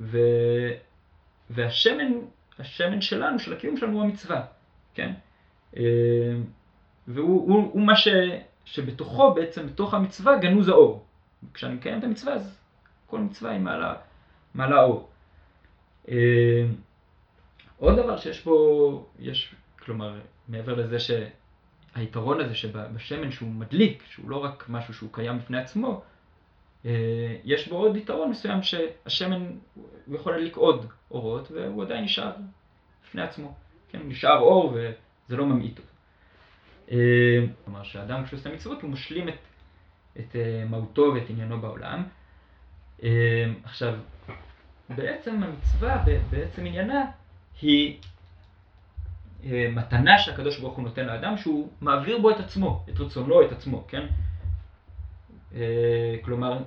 ו, 0.00 0.18
והשמן, 1.50 2.12
השמן 2.58 3.00
שלנו, 3.00 3.38
של 3.38 3.52
הקיום 3.52 3.76
שלנו 3.76 3.92
הוא 3.92 4.02
המצווה, 4.02 4.42
כן? 4.94 5.12
והוא 7.08 7.48
הוא, 7.48 7.70
הוא 7.72 7.82
מה 7.82 7.96
ש, 7.96 8.08
שבתוכו 8.64 9.34
בעצם, 9.34 9.66
בתוך 9.66 9.94
המצווה 9.94 10.38
גנוז 10.38 10.68
האור. 10.68 11.04
כשאני 11.54 11.74
מקיים 11.74 11.98
את 11.98 12.04
המצווה 12.04 12.34
אז 12.34 12.58
כל 13.06 13.18
מצווה 13.20 13.50
היא 13.50 13.60
מעלה, 13.60 13.94
מעלה 14.54 14.82
אור. 14.82 15.08
אה, 16.08 16.66
עוד 17.78 17.96
דבר 17.96 18.16
שיש 18.16 18.40
פה, 18.40 19.06
יש, 19.18 19.54
כלומר, 19.78 20.20
מעבר 20.48 20.74
לזה 20.74 20.96
שהיתרון 20.98 22.40
הזה 22.40 22.54
שבשמן 22.54 23.30
שהוא 23.30 23.48
מדליק, 23.48 24.02
שהוא 24.10 24.30
לא 24.30 24.44
רק 24.44 24.64
משהו 24.68 24.94
שהוא 24.94 25.10
קיים 25.12 25.38
בפני 25.38 25.58
עצמו, 25.58 26.02
אה, 26.84 27.36
יש 27.44 27.68
בו 27.68 27.76
עוד 27.76 27.96
יתרון 27.96 28.30
מסוים 28.30 28.62
שהשמן, 28.62 29.46
הוא 30.06 30.16
יכול 30.16 30.32
להדליק 30.32 30.56
עוד 30.56 30.86
אורות 31.10 31.50
והוא 31.50 31.82
עדיין 31.82 32.04
נשאר 32.04 32.32
בפני 33.04 33.22
עצמו. 33.22 33.54
כן, 33.88 33.98
הוא 33.98 34.08
נשאר 34.08 34.38
אור 34.38 34.72
וזה 34.74 35.36
לא 35.36 35.46
ממעיט 35.46 35.78
אותו. 35.78 35.93
אה, 36.90 36.96
כלומר 37.64 37.82
שהאדם 37.82 38.24
כשהוא 38.24 38.38
עושה 38.38 38.54
מצוות 38.54 38.82
הוא 38.82 38.90
משלים 38.90 39.28
את, 39.28 39.34
את 40.18 40.36
אה, 40.36 40.64
מהותו 40.68 41.12
ואת 41.14 41.30
עניינו 41.30 41.60
בעולם. 41.60 42.04
עכשיו, 43.64 43.94
בעצם 44.88 45.42
המצווה, 45.42 46.04
בעצם 46.30 46.66
עניינה, 46.66 47.04
היא 47.62 47.98
אה, 49.44 49.68
מתנה 49.72 50.18
שהקדוש 50.18 50.58
ברוך 50.58 50.76
הוא 50.76 50.84
נותן 50.84 51.06
לאדם, 51.06 51.36
שהוא 51.36 51.68
מעביר 51.80 52.18
בו 52.18 52.30
את 52.30 52.40
עצמו, 52.40 52.84
את 52.88 53.00
רצונו, 53.00 53.42
את 53.42 53.52
עצמו, 53.52 53.84
כן? 53.88 54.06
אה, 55.54 56.16
כלומר, 56.22 56.58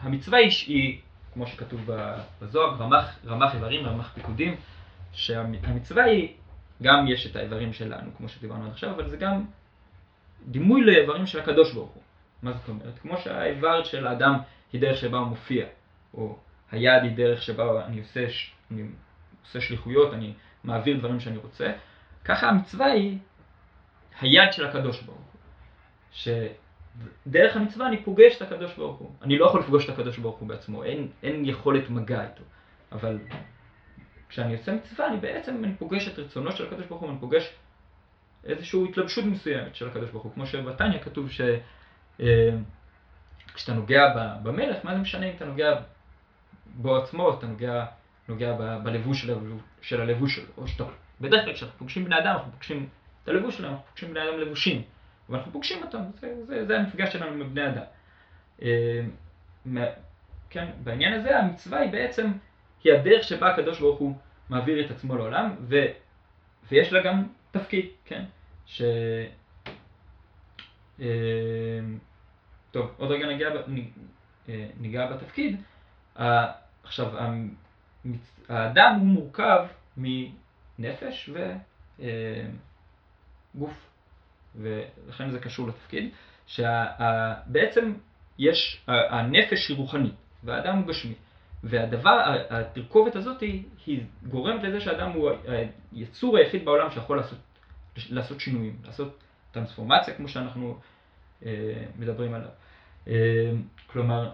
המצווה 0.00 0.38
היא, 0.38 0.50
היא 0.66 1.00
כמו 1.34 1.46
שכתוב 1.46 1.90
בזוהר, 2.42 2.74
רמ"ח, 2.74 3.18
רמ"ח 3.26 3.54
איברים, 3.54 3.86
רמ"ח 3.86 4.12
פיקודים, 4.14 4.56
שהמצווה 5.12 6.04
היא, 6.04 6.28
גם 6.82 7.06
יש 7.08 7.26
את 7.26 7.36
האיברים 7.36 7.72
שלנו, 7.72 8.10
כמו 8.16 8.28
שדיברנו 8.28 8.64
עד 8.64 8.70
עכשיו, 8.70 8.90
אבל 8.90 9.08
זה 9.08 9.16
גם 9.16 9.44
דימוי 10.46 10.84
לאיברים 10.84 11.26
של 11.26 11.40
הקדוש 11.40 11.74
ברוך 11.74 11.90
הוא. 11.90 12.02
מה 12.42 12.52
זאת 12.52 12.68
אומרת? 12.68 12.98
כמו 12.98 13.16
שהאיבר 13.16 13.84
של 13.84 14.06
האדם 14.06 14.38
היא 14.72 14.80
דרך 14.80 14.96
שבה 14.96 15.18
הוא 15.18 15.26
מופיע, 15.26 15.66
או 16.14 16.38
היד 16.70 17.02
היא 17.02 17.16
דרך 17.16 17.42
שבה 17.42 17.86
אני 17.86 18.00
עושה, 18.00 18.26
אני 18.70 18.82
עושה 19.42 19.60
שליחויות, 19.60 20.14
אני 20.14 20.32
מעביר 20.64 20.98
דברים 20.98 21.20
שאני 21.20 21.36
רוצה, 21.36 21.72
ככה 22.24 22.48
המצווה 22.48 22.86
היא 22.86 23.18
היד 24.20 24.52
של 24.52 24.66
הקדוש 24.66 25.02
ברוך 25.02 25.18
הוא. 25.18 25.40
שדרך 26.12 27.56
המצווה 27.56 27.88
אני 27.88 28.02
פוגש 28.02 28.36
את 28.36 28.42
הקדוש 28.42 28.74
ברוך 28.74 28.98
הוא. 28.98 29.10
אני 29.22 29.38
לא 29.38 29.46
יכול 29.46 29.60
לפגוש 29.60 29.84
את 29.84 29.90
הקדוש 29.90 30.18
ברוך 30.18 30.38
הוא 30.38 30.48
בעצמו, 30.48 30.84
אין, 30.84 31.08
אין 31.22 31.44
יכולת 31.44 31.90
מגע 31.90 32.22
איתו. 32.22 32.42
אבל 32.92 33.18
כשאני 34.28 34.52
עושה 34.52 34.72
מצווה, 34.72 35.06
אני 35.06 35.16
בעצם 35.16 35.64
אני 35.64 35.74
פוגש 35.74 36.08
את 36.08 36.18
רצונו 36.18 36.52
של 36.52 36.66
הקדוש 36.66 36.86
ברוך 36.86 37.00
הוא, 37.00 37.10
אני 37.10 37.18
פוגש 37.18 37.50
איזושהי 38.44 38.80
התלבשות 38.88 39.24
מסוימת 39.24 39.74
של 39.74 39.88
הקדוש 39.88 40.10
ברוך 40.10 40.24
הוא. 40.24 40.32
כמו 40.32 40.46
שבתניא 40.46 40.98
כתוב 40.98 41.30
שכשאתה 41.30 41.62
אה, 43.68 43.74
נוגע 43.74 44.14
במלך, 44.42 44.84
מה 44.84 44.94
זה 44.94 45.00
משנה 45.00 45.26
אם 45.26 45.32
אתה 45.36 45.44
נוגע 45.44 45.80
בו 46.74 46.96
עצמו, 46.96 47.38
אתה 47.38 47.46
נוגע, 47.46 47.84
נוגע 48.28 48.52
בלבוש 48.82 49.20
של, 49.20 49.34
של 49.80 50.00
הלבוש 50.00 50.36
שלו, 50.36 50.44
או 50.56 50.68
שאתה 50.68 50.84
בדרך 51.20 51.44
כלל 51.44 51.54
כשאנחנו 51.54 51.78
פוגשים 51.78 52.04
בני 52.04 52.18
אדם, 52.18 52.34
אנחנו 52.34 52.52
פוגשים 52.52 52.88
את 53.22 53.28
הלבוש 53.28 53.56
שלהם, 53.56 53.72
אנחנו 53.72 53.86
פוגשים 53.86 54.10
בני 54.10 54.28
אדם 54.28 54.38
לבושים, 54.38 54.82
ואנחנו 55.28 55.52
פוגשים 55.52 55.82
אותם, 55.82 56.02
זה, 56.20 56.34
זה, 56.46 56.66
זה 56.66 56.78
המפגש 56.78 57.12
שלנו 57.12 57.44
עם 57.44 57.54
בני 57.54 57.66
אדם. 57.68 57.82
אה, 58.62 59.02
כן, 60.50 60.66
בעניין 60.84 61.12
הזה 61.12 61.38
המצווה 61.38 61.78
היא 61.78 61.90
בעצם, 61.90 62.32
היא 62.84 62.92
הדרך 62.92 63.24
שבה 63.24 63.50
הקדוש 63.50 63.80
ברוך 63.80 63.98
הוא 63.98 64.16
מעביר 64.48 64.86
את 64.86 64.90
עצמו 64.90 65.16
לעולם, 65.16 65.54
ו, 65.60 65.76
ויש 66.70 66.92
לה 66.92 67.02
גם 67.02 67.24
תפקיד, 67.52 67.86
כן, 68.04 68.24
ש... 68.66 68.82
אה, 71.00 71.06
טוב, 72.70 72.94
עוד 72.96 73.10
רגע 73.10 73.26
נגיע, 73.26 73.48
אה, 74.48 74.66
ניגע 74.80 75.06
בתפקיד. 75.06 75.60
עכשיו, 76.84 77.12
האדם 78.48 78.96
הוא 78.98 79.06
מורכב 79.06 79.66
נפש 80.78 81.30
וגוף. 83.54 83.88
ולכן 84.56 85.30
זה 85.30 85.40
קשור 85.40 85.68
לתפקיד, 85.68 86.10
שבעצם 86.46 87.92
יש, 88.38 88.84
הנפש 88.88 89.68
היא 89.68 89.76
רוחנית 89.76 90.14
והאדם 90.44 90.76
הוא 90.76 90.86
גשמי. 90.86 91.14
והדבר, 91.64 92.20
התרכובת 92.50 93.16
הזאת 93.16 93.40
היא, 93.40 93.62
היא 93.86 94.00
גורמת 94.28 94.62
לזה 94.62 94.80
שהאדם 94.80 95.10
הוא 95.10 95.30
היצור 95.92 96.36
היחיד 96.36 96.64
בעולם 96.64 96.90
שיכול 96.90 97.16
לעשות, 97.16 97.38
לעשות 98.10 98.40
שינויים, 98.40 98.76
לעשות 98.84 99.18
טרנספורמציה 99.52 100.14
כמו 100.14 100.28
שאנחנו 100.28 100.78
אה, 101.46 101.84
מדברים 101.98 102.34
עליו. 102.34 102.48
אה, 103.08 103.52
כלומר, 103.86 104.30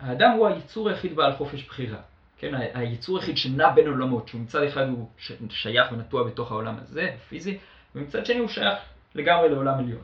האדם 0.00 0.30
הוא 0.30 0.46
היצור 0.46 0.88
היחיד 0.88 1.16
בעל 1.16 1.32
חופש 1.32 1.64
בחירה. 1.64 1.98
כן, 2.38 2.54
היצור 2.74 3.18
היחיד 3.18 3.36
שנע 3.36 3.70
בין 3.70 3.86
עולמות, 3.86 4.28
שהוא 4.28 4.40
מצד 4.40 4.62
אחד 4.62 4.88
הוא 4.88 5.08
שייך 5.50 5.92
ונטוע 5.92 6.22
בתוך 6.22 6.52
העולם 6.52 6.76
הזה, 6.82 7.10
פיזי, 7.28 7.58
ומצד 7.94 8.26
שני 8.26 8.38
הוא 8.38 8.48
שייך 8.48 8.78
לגמרי 9.14 9.48
לעולם 9.48 9.78
עליון. 9.78 10.02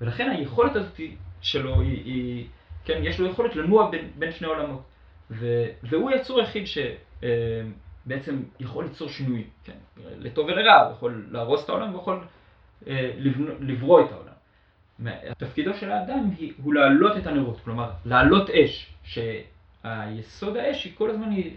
ולכן 0.00 0.30
היכולת 0.30 0.76
הזאת 0.76 1.00
שלו 1.40 1.80
היא, 1.80 2.04
היא 2.04 2.46
כן, 2.84 3.00
יש 3.02 3.20
לו 3.20 3.26
יכולת 3.26 3.56
לנוע 3.56 3.90
בין, 3.90 4.10
בין 4.14 4.32
שני 4.32 4.46
עולמות. 4.46 4.82
ו, 5.30 5.64
והוא 5.82 6.10
היצור 6.10 6.40
היחיד 6.40 6.64
שבעצם 6.66 8.34
אה, 8.34 8.40
יכול 8.60 8.84
ליצור 8.84 9.08
שינוי, 9.08 9.44
כן, 9.64 9.76
לטוב 9.96 10.46
ולרע, 10.46 10.82
הוא 10.82 10.92
יכול 10.92 11.26
להרוס 11.30 11.64
את 11.64 11.68
העולם 11.68 11.94
ויכול 11.94 12.24
אה, 12.86 13.10
לברוא 13.60 14.00
את 14.00 14.12
העולם. 14.12 14.28
תפקידו 15.38 15.74
של 15.74 15.92
האדם 15.92 16.30
היא, 16.38 16.52
הוא 16.62 16.74
להעלות 16.74 17.16
את 17.16 17.26
הנרות, 17.26 17.60
כלומר 17.64 17.90
להעלות 18.04 18.50
אש, 18.50 18.94
שהיסוד 19.04 20.56
האש 20.56 20.84
היא 20.84 20.92
כל 20.96 21.10
הזמן 21.10 21.30
היא 21.30 21.56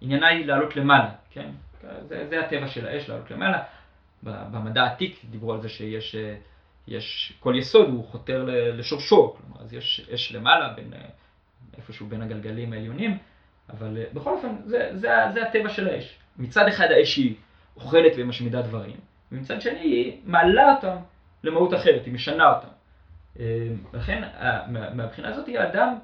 עניינה 0.00 0.28
היא 0.28 0.46
לעלות 0.46 0.76
למעלה, 0.76 1.10
כן? 1.30 1.50
זה, 2.08 2.26
זה 2.28 2.40
הטבע 2.40 2.68
של 2.68 2.86
האש, 2.86 3.08
לעלות 3.08 3.30
למעלה. 3.30 3.62
במדע 4.22 4.82
העתיק 4.82 5.24
דיברו 5.30 5.52
על 5.52 5.60
זה 5.60 5.68
שיש 5.68 6.14
אה, 6.14 6.36
יש, 6.88 7.32
כל 7.40 7.54
יסוד 7.58 7.88
הוא 7.88 8.04
חותר 8.04 8.48
לשורשו, 8.72 9.36
כלומר, 9.36 9.60
אז 9.60 9.72
יש 9.72 10.08
אש 10.14 10.32
למעלה, 10.32 10.68
בין, 10.68 10.92
אה, 10.92 11.08
איפשהו 11.78 12.06
בין 12.06 12.22
הגלגלים 12.22 12.72
העליונים, 12.72 13.18
אבל 13.70 13.98
אה, 13.98 14.04
בכל 14.12 14.30
אופן, 14.30 14.48
זה, 14.64 14.90
זה, 14.92 15.08
זה 15.34 15.42
הטבע 15.42 15.68
של 15.68 15.88
האש. 15.88 16.18
מצד 16.38 16.68
אחד 16.68 16.86
האש 16.90 17.16
היא 17.16 17.34
אוכלת 17.76 18.12
ומשמידה 18.16 18.62
דברים, 18.62 18.96
ומצד 19.32 19.60
שני 19.60 19.78
היא 19.78 20.20
מעלה 20.24 20.74
אותם 20.74 20.96
למהות 21.44 21.74
אחרת, 21.74 22.04
היא 22.04 22.14
משנה 22.14 22.44
אותם. 22.52 22.68
לכן, 23.92 24.22
מהבחינה 24.94 25.28
הזאת, 25.28 25.48
האדם 25.58 25.94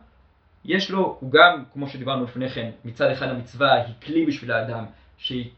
יש 0.64 0.90
לו, 0.90 1.16
הוא 1.20 1.32
גם, 1.32 1.64
כמו 1.72 1.88
שדיברנו 1.88 2.24
לפני 2.24 2.48
כן, 2.48 2.70
מצד 2.85 3.11
אחד 3.11 3.28
המצווה 3.28 3.74
היא 3.74 3.94
כלי 4.02 4.26
בשביל 4.26 4.52
האדם 4.52 4.85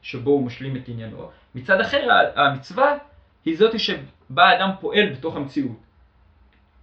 שבו 0.02 0.30
הוא 0.30 0.46
משלים 0.46 0.76
את 0.76 0.88
עניינו, 0.88 1.30
מצד 1.54 1.80
אחר 1.80 2.08
המצווה 2.36 2.98
היא 3.44 3.58
זאת 3.58 3.80
שבה 3.80 4.44
האדם 4.44 4.70
פועל 4.80 5.12
בתוך 5.12 5.36
המציאות. 5.36 5.76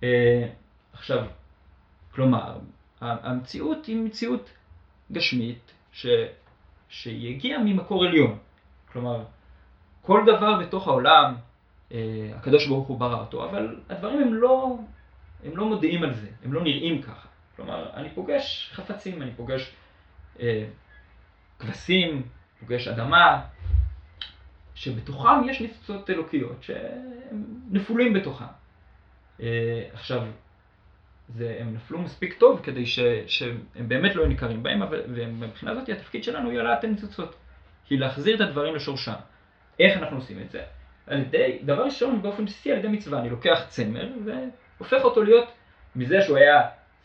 אה, 0.03 0.47
עכשיו, 0.93 1.25
כלומר, 2.11 2.57
המציאות 3.01 3.85
היא 3.85 3.97
מציאות 3.97 4.49
גשמית 5.11 5.71
ש, 5.91 6.07
שהיא 6.89 7.35
הגיעה 7.35 7.63
ממקור 7.63 8.05
עליון. 8.05 8.37
כלומר, 8.91 9.23
כל 10.01 10.23
דבר 10.25 10.59
בתוך 10.59 10.87
העולם, 10.87 11.35
אה, 11.91 12.31
הקדוש 12.35 12.67
ברוך 12.67 12.87
הוא 12.87 12.99
ברא 12.99 13.19
אותו, 13.19 13.49
אבל 13.49 13.79
הדברים 13.89 14.21
הם 14.21 14.33
לא, 14.33 14.77
הם 15.43 15.57
לא 15.57 15.65
מודיעים 15.65 16.03
על 16.03 16.13
זה, 16.13 16.27
הם 16.43 16.53
לא 16.53 16.63
נראים 16.63 17.01
ככה. 17.01 17.27
כלומר, 17.55 17.89
אני 17.93 18.09
פוגש 18.09 18.71
חפצים, 18.73 19.21
אני 19.21 19.31
פוגש 19.35 19.71
אה, 20.39 20.65
כבשים, 21.59 22.23
פוגש 22.59 22.87
אדמה, 22.87 23.41
שבתוכם 24.75 25.49
יש 25.49 25.61
ניצוצות 25.61 26.09
אלוקיות 26.09 26.63
שהם 26.63 27.61
נפולים 27.71 28.13
בתוכם. 28.13 28.45
אה, 29.41 29.83
עכשיו, 29.93 30.27
זה, 31.33 31.57
הם 31.59 31.73
נפלו 31.73 31.99
מספיק 31.99 32.33
טוב 32.33 32.59
כדי 32.63 32.85
ש, 32.85 32.99
שהם 33.27 33.87
באמת 33.87 34.15
לא 34.15 34.27
ניכרים 34.27 34.63
בהם, 34.63 34.81
אבל 34.81 35.01
מבחינה 35.27 35.75
זאת 35.75 35.89
התפקיד 35.89 36.23
שלנו 36.23 36.49
היא 36.49 36.57
העלאת 36.59 36.83
הניצוצות. 36.83 37.35
היא 37.89 37.99
להחזיר 37.99 38.35
את 38.35 38.41
הדברים 38.41 38.75
לשורשם. 38.75 39.13
איך 39.79 39.97
אנחנו 39.97 40.17
עושים 40.17 40.41
את 40.41 40.51
זה? 40.51 40.63
על 41.07 41.19
ידי, 41.19 41.59
דבר 41.63 41.83
ראשון, 41.83 42.21
באופן 42.21 42.45
בסיסי 42.45 42.71
על 42.71 42.77
ידי 42.77 42.87
מצווה, 42.87 43.19
אני 43.19 43.29
לוקח 43.29 43.65
צמר 43.67 44.09
והופך 44.25 45.03
אותו 45.03 45.23
להיות 45.23 45.51
מזה 45.95 46.21
שהוא 46.21 46.37
היה 46.37 46.61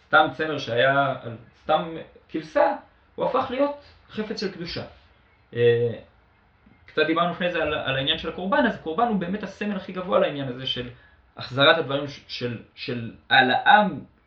סתם 0.06 0.26
צמר 0.32 0.58
שהיה 0.58 1.14
על 1.22 1.36
סתם 1.62 1.96
כבשה, 2.28 2.76
הוא 3.14 3.24
הפך 3.24 3.46
להיות 3.50 3.84
חפץ 4.10 4.40
של 4.40 4.52
קדושה. 4.52 4.82
אה, 5.54 5.92
קצת 6.86 7.02
דיברנו 7.06 7.30
לפני 7.30 7.52
זה 7.52 7.62
על, 7.62 7.74
על 7.74 7.96
העניין 7.96 8.18
של 8.18 8.28
הקורבן, 8.28 8.66
אז 8.66 8.74
הקורבן 8.74 9.06
הוא 9.06 9.16
באמת 9.16 9.42
הסמל 9.42 9.76
הכי 9.76 9.92
גבוה 9.92 10.18
לעניין 10.18 10.48
הזה 10.48 10.66
של 10.66 10.88
החזרת 11.36 11.78
הדברים, 11.78 12.04
של 12.74 13.12
העלאה 13.30 13.82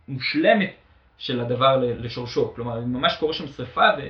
מושלמת 0.10 0.74
של 1.18 1.40
הדבר 1.40 1.78
לשורשו. 1.78 2.54
כלומר, 2.56 2.80
ממש 2.80 3.18
קורה 3.20 3.34
שם 3.34 3.48
שריפה 3.48 3.90
ו, 3.98 4.10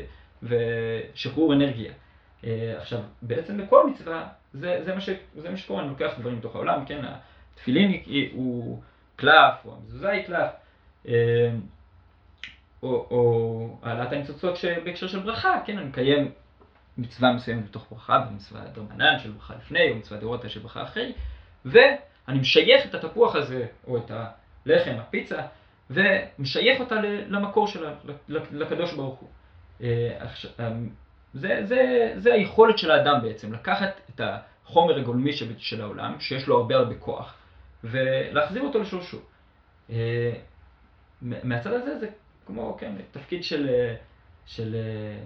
ושחרור 1.13 1.53
אנרגיה. 1.53 1.93
אה, 2.43 2.73
עכשיו, 2.77 2.99
בעצם 3.21 3.57
בכל 3.57 3.89
מצווה, 3.89 4.27
זה, 4.53 4.81
זה, 4.85 4.95
מה, 4.95 5.01
ש, 5.01 5.09
זה 5.35 5.49
מה 5.49 5.57
שקורה, 5.57 5.81
אני 5.81 5.89
לוקח 5.89 6.11
דברים 6.19 6.37
מתוך 6.37 6.55
העולם, 6.55 6.85
כן, 6.85 7.05
התפילין 7.53 8.01
הוא 8.33 8.81
קלף, 9.15 9.65
או 9.65 9.75
המזוזה 9.75 10.09
היא 10.09 10.25
קלף. 10.25 10.51
אה, 11.07 11.51
או, 12.83 13.77
העלאת 13.83 14.11
הניצוצות 14.11 14.57
בהקשר 14.83 15.07
של 15.07 15.19
ברכה, 15.19 15.59
כן, 15.65 15.77
אני 15.77 15.87
מקיים 15.87 16.31
מצווה 16.97 17.33
מסוימת 17.33 17.69
בתוך 17.69 17.85
ברכה, 17.91 18.19
במצווה 18.19 18.61
דרמנן 18.61 19.19
של 19.19 19.31
ברכה 19.31 19.53
לפני, 19.55 19.91
או 19.91 19.95
מצווה 19.95 20.19
דרוטה 20.19 20.49
של 20.49 20.59
ברכה 20.59 20.83
אחרי, 20.83 21.13
ואני 21.65 22.39
משייך 22.39 22.85
את 22.85 22.95
התפוח 22.95 23.35
הזה, 23.35 23.65
או 23.87 23.97
את 23.97 24.11
הלחם, 24.11 24.95
הפיצה, 24.99 25.41
ומשייך 25.89 26.79
אותה 26.79 26.95
למקור 27.27 27.67
שלה, 27.67 27.93
לקדוש 28.51 28.93
ברוך 28.93 29.19
הוא. 29.19 29.29
אה, 29.81 30.25
זה, 31.33 31.59
זה, 31.63 32.11
זה 32.15 32.33
היכולת 32.33 32.77
של 32.77 32.91
האדם 32.91 33.21
בעצם, 33.21 33.53
לקחת 33.53 34.01
את 34.09 34.21
החומר 34.23 34.97
הגולמי 34.97 35.31
של 35.57 35.81
העולם, 35.81 36.19
שיש 36.19 36.47
לו 36.47 36.57
הרבה 36.57 36.75
הרבה 36.75 36.95
כוח, 36.95 37.35
ולהחזיר 37.83 38.61
אותו 38.61 38.79
לשורשו. 38.79 39.17
אה, 39.89 40.33
מהצד 41.21 41.73
הזה 41.73 41.99
זה 41.99 42.07
כמו, 42.45 42.77
כן, 42.79 42.95
תפקיד 43.11 43.43
של, 43.43 43.69
של 44.45 44.75
אה, 44.75 45.23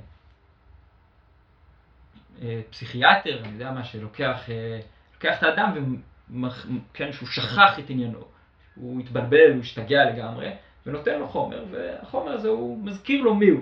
אה, 2.42 2.62
פסיכיאטר, 2.70 3.40
אני 3.44 3.54
יודע 3.54 3.72
מה, 3.72 3.84
שלוקח 3.84 4.50
אה, 4.50 4.80
לוקח 5.14 5.38
את 5.38 5.44
האדם, 5.44 5.96
ומח, 6.30 6.68
כן, 6.94 7.12
שהוא 7.12 7.30
שכח 7.30 7.80
את 7.80 7.90
עניינו, 7.90 8.26
הוא 8.76 9.00
התבלבל, 9.00 9.52
הוא 9.52 9.60
השתגע 9.60 10.06
לגמרי, 10.06 10.52
ונותן 10.86 11.20
לו 11.20 11.28
חומר, 11.28 11.66
והחומר 11.72 12.32
הזה 12.32 12.48
הוא 12.48 12.84
מזכיר 12.84 13.22
לו 13.22 13.36
מי 13.36 13.50
הוא, 13.50 13.62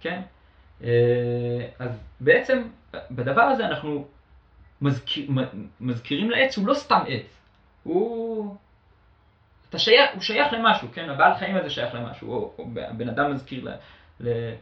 כן? 0.00 0.20
אז 1.78 1.90
בעצם 2.20 2.62
בדבר 3.10 3.42
הזה 3.42 3.66
אנחנו 3.66 4.06
מזכיר, 4.82 5.30
מזכירים 5.80 6.30
לעץ, 6.30 6.58
הוא 6.58 6.66
לא 6.66 6.74
סתם 6.74 7.00
עץ, 7.08 7.40
הוא... 7.82 8.56
שייך, 9.76 10.10
הוא 10.14 10.20
שייך 10.22 10.52
למשהו, 10.52 10.88
כן? 10.92 11.10
הבעל 11.10 11.34
חיים 11.38 11.56
הזה 11.56 11.70
שייך 11.70 11.94
למשהו, 11.94 12.32
או, 12.32 12.54
או 12.58 12.66
הבן 12.88 13.08
אדם 13.08 13.32
מזכיר 13.32 13.64
ל, 13.64 13.74
ל... 14.20 14.52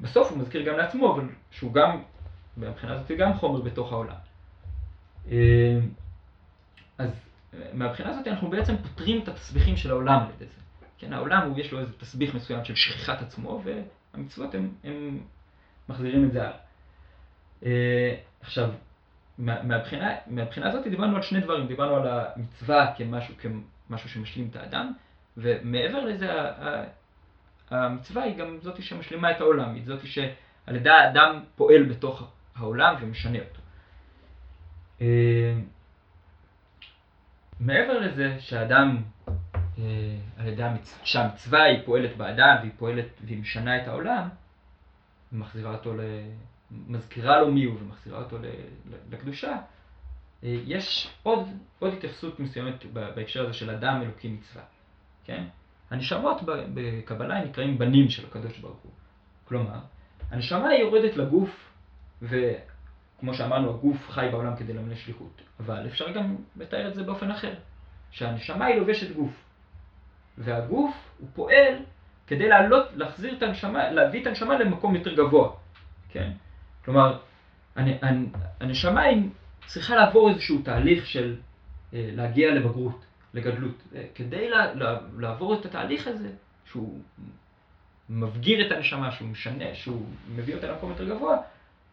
בסוף 0.00 0.30
הוא 0.30 0.38
מזכיר 0.38 0.62
גם 0.62 0.76
לעצמו, 0.76 1.14
אבל 1.14 1.24
שהוא 1.50 1.72
גם, 1.72 2.02
מבחינה 2.56 2.92
הזאת, 2.92 3.10
גם 3.10 3.34
חומר 3.34 3.60
בתוך 3.60 3.92
העולם. 3.92 4.14
אה, 5.30 5.78
אז 6.98 7.29
מהבחינה 7.72 8.10
הזאת 8.10 8.28
אנחנו 8.28 8.50
בעצם 8.50 8.76
פותרים 8.76 9.22
את 9.22 9.28
התסביכים 9.28 9.76
של 9.76 9.90
העולם 9.90 10.18
על 10.18 10.30
ידי 10.36 10.46
זה. 10.46 10.60
כן, 10.98 11.12
העולם 11.12 11.48
הוא, 11.48 11.58
יש 11.58 11.72
לו 11.72 11.78
איזה 11.78 11.92
תסביך 11.92 12.34
מסוים 12.34 12.64
של 12.64 12.74
שכיחת 12.74 13.22
עצמו, 13.22 13.62
והמצוות 13.64 14.54
הם, 14.54 14.74
הם 14.84 15.20
מחזירים 15.88 16.24
את 16.24 16.32
זה 16.32 16.42
הלאה. 16.42 16.58
אה, 17.64 18.14
עכשיו, 18.40 18.70
מהבחינה, 19.38 20.14
מהבחינה 20.26 20.68
הזאת 20.68 20.86
דיברנו 20.86 21.16
על 21.16 21.22
שני 21.22 21.40
דברים, 21.40 21.66
דיברנו 21.66 21.96
על 21.96 22.08
המצווה 22.08 22.92
כמשהו, 22.96 23.34
כמשהו 23.88 24.08
שמשלים 24.08 24.48
את 24.50 24.56
האדם, 24.56 24.92
ומעבר 25.36 26.04
לזה 26.04 26.30
המצווה 27.70 28.22
היא 28.22 28.36
גם 28.36 28.58
זאת 28.60 28.82
שמשלימה 28.82 29.30
את 29.30 29.40
העולם, 29.40 29.74
היא 29.74 29.82
זאת 29.84 30.06
שעל 30.06 30.76
ידי 30.76 30.90
האדם 30.90 31.40
פועל 31.56 31.82
בתוך 31.82 32.30
העולם 32.56 32.94
ומשנה 33.00 33.38
אותו. 33.38 33.60
מעבר 37.60 37.98
לזה 37.98 38.36
שהאדם, 38.40 39.02
אה, 39.78 40.16
על 40.36 40.54
שהמצווה 41.04 41.62
היא 41.62 41.78
פועלת 41.84 42.16
באדם 42.16 42.56
והיא 42.60 42.72
פועלת 42.78 43.06
והיא 43.24 43.40
משנה 43.40 43.82
את 43.82 43.88
העולם, 43.88 44.28
ומחזירה 45.32 45.74
אותו, 45.74 45.94
מזכירה 46.70 47.40
לו 47.40 47.52
מי 47.52 47.64
הוא 47.64 47.76
ומחזירה 47.80 48.18
אותו 48.18 48.38
לקדושה, 49.10 49.52
אה, 50.44 50.56
יש 50.66 51.10
עוד, 51.22 51.48
עוד 51.78 51.92
התייחסות 51.92 52.40
מסוימת 52.40 52.84
בהקשר 52.92 53.44
הזה 53.44 53.52
של 53.52 53.70
אדם 53.70 54.02
אלוקי 54.02 54.28
מצווה, 54.28 54.62
כן? 55.24 55.44
הנשמות 55.90 56.40
בקבלה 56.46 57.44
נקראים 57.44 57.78
בנים 57.78 58.10
של 58.10 58.26
הקדוש 58.26 58.58
ברוך 58.58 58.78
הוא. 58.82 58.92
כלומר, 59.44 59.78
הנשמה 60.30 60.74
יורדת 60.74 61.16
לגוף, 61.16 61.72
וכמו 63.20 63.34
שאמרנו, 63.34 63.70
הגוף 63.70 64.10
חי 64.10 64.28
בעולם 64.32 64.56
כדי 64.56 64.72
למלא 64.72 64.94
שליחות. 64.94 65.42
אבל 65.60 65.86
אפשר 65.86 66.10
גם 66.10 66.36
לתאר 66.56 66.88
את 66.88 66.94
זה 66.94 67.02
באופן 67.02 67.30
אחר, 67.30 67.54
שהנשמה 68.10 68.66
היא 68.66 68.76
לובשת 68.76 69.14
גוף, 69.16 69.44
והגוף 70.38 70.94
הוא 71.18 71.28
פועל 71.34 71.74
כדי 72.26 72.48
לעלות, 72.48 72.86
להחזיר 72.94 73.36
את 73.36 73.42
הנשמה, 73.42 73.90
להביא 73.90 74.22
את 74.22 74.26
הנשמה 74.26 74.58
למקום 74.58 74.94
יותר 74.94 75.14
גבוה, 75.14 75.50
כן? 76.08 76.30
כלומר, 76.84 77.18
הנשמה 78.60 79.02
היא 79.02 79.22
צריכה 79.66 79.96
לעבור 79.96 80.30
איזשהו 80.30 80.62
תהליך 80.62 81.06
של 81.06 81.36
אה, 81.94 82.10
להגיע 82.14 82.54
לבגרות. 82.54 83.04
לגדלות. 83.34 83.82
כדי 84.14 84.50
לעבור 85.18 85.60
את 85.60 85.66
התהליך 85.66 86.06
הזה, 86.06 86.28
שהוא 86.64 87.00
מבגיר 88.08 88.66
את 88.66 88.72
הנשמה, 88.72 89.12
שהוא 89.12 89.28
משנה, 89.28 89.74
שהוא 89.74 90.06
מביא 90.34 90.54
אותה 90.54 90.66
למקום 90.66 90.90
יותר 90.90 91.08
גבוה, 91.08 91.36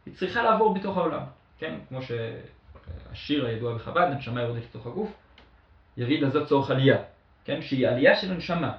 היא 0.07 0.15
צריכה 0.15 0.43
לעבור 0.43 0.73
בתוך 0.73 0.97
העולם. 0.97 1.23
כן, 1.59 1.75
כמו 1.89 1.99
שהשיר 2.01 3.45
הידוע 3.45 3.75
בחב"ד, 3.75 4.11
הנשמה 4.11 4.41
יורדת 4.41 4.63
לתוך 4.63 4.87
הגוף, 4.87 5.13
יריד 5.97 6.23
הזאת 6.23 6.47
צורך 6.47 6.71
עלייה, 6.71 6.97
כן, 7.45 7.61
שהיא 7.61 7.87
עלייה 7.87 8.15
של 8.15 8.31
הנשמה. 8.31 8.77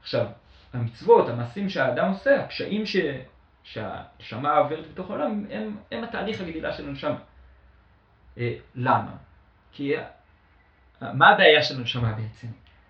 עכשיו, 0.00 0.26
המצוות, 0.72 1.28
המעשים 1.28 1.68
שהאדם 1.68 2.08
עושה, 2.08 2.44
הקשיים 2.44 2.86
ש... 2.86 2.96
שהנשמה 3.62 4.56
עוברת 4.56 4.90
בתוך 4.92 5.10
העולם, 5.10 5.44
הם, 5.50 5.76
הם 5.92 6.04
התהליך 6.04 6.40
הגדילה 6.40 6.72
של 6.72 6.88
הנשמה. 6.88 7.18
אה, 8.38 8.54
למה? 8.74 9.12
כי 9.72 9.94
מה 11.00 11.28
הבעיה 11.28 11.62
של 11.62 11.76
הנשמה 11.76 12.12
בעצם? 12.12 12.48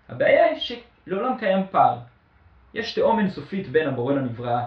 הבעיה 0.09 0.45
היא 0.45 0.59
שלעולם 0.59 1.37
קיים 1.39 1.67
פער. 1.71 1.99
יש 2.73 2.93
תהום 2.93 3.19
אינסופית 3.19 3.67
בין 3.67 3.87
הבורא 3.87 4.13
לנברא, 4.13 4.61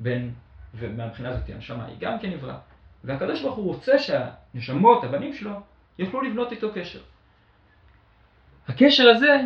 בין, 0.00 0.34
ומהבחינה 0.74 1.28
הזאת 1.28 1.48
הנשמה 1.48 1.86
היא 1.86 1.96
גם 2.00 2.18
כן 2.18 2.30
נברא. 2.30 2.56
והקדוש 3.04 3.42
ברוך 3.42 3.56
הוא 3.56 3.74
רוצה 3.74 3.98
שהנשמות, 3.98 5.04
הבנים 5.04 5.34
שלו, 5.34 5.60
יוכלו 5.98 6.22
לבנות 6.22 6.52
איתו 6.52 6.72
קשר. 6.74 7.00
הקשר 8.68 9.08
הזה 9.08 9.40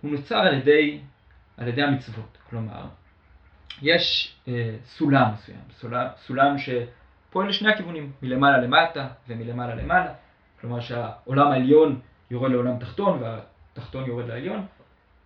הוא 0.00 0.10
נוצר 0.10 0.38
על 0.38 0.54
ידי, 0.54 1.00
על 1.56 1.68
ידי 1.68 1.82
המצוות. 1.82 2.38
כלומר, 2.50 2.84
יש 3.82 4.36
אה, 4.48 4.76
סולם 4.84 5.32
מסוים, 5.32 5.60
סולם, 5.80 6.06
סולם 6.26 6.56
שפועל 6.58 7.48
לשני 7.48 7.72
הכיוונים, 7.72 8.12
מלמעלה 8.22 8.58
למטה 8.58 9.08
ומלמעלה 9.28 9.74
למעלה. 9.74 10.12
כלומר 10.60 10.80
שהעולם 10.80 11.52
העליון 11.52 12.00
יורד 12.30 12.50
לעולם 12.50 12.78
תחתון 12.78 13.22
והתחתון 13.22 14.04
יורד 14.06 14.28
לעליון, 14.28 14.66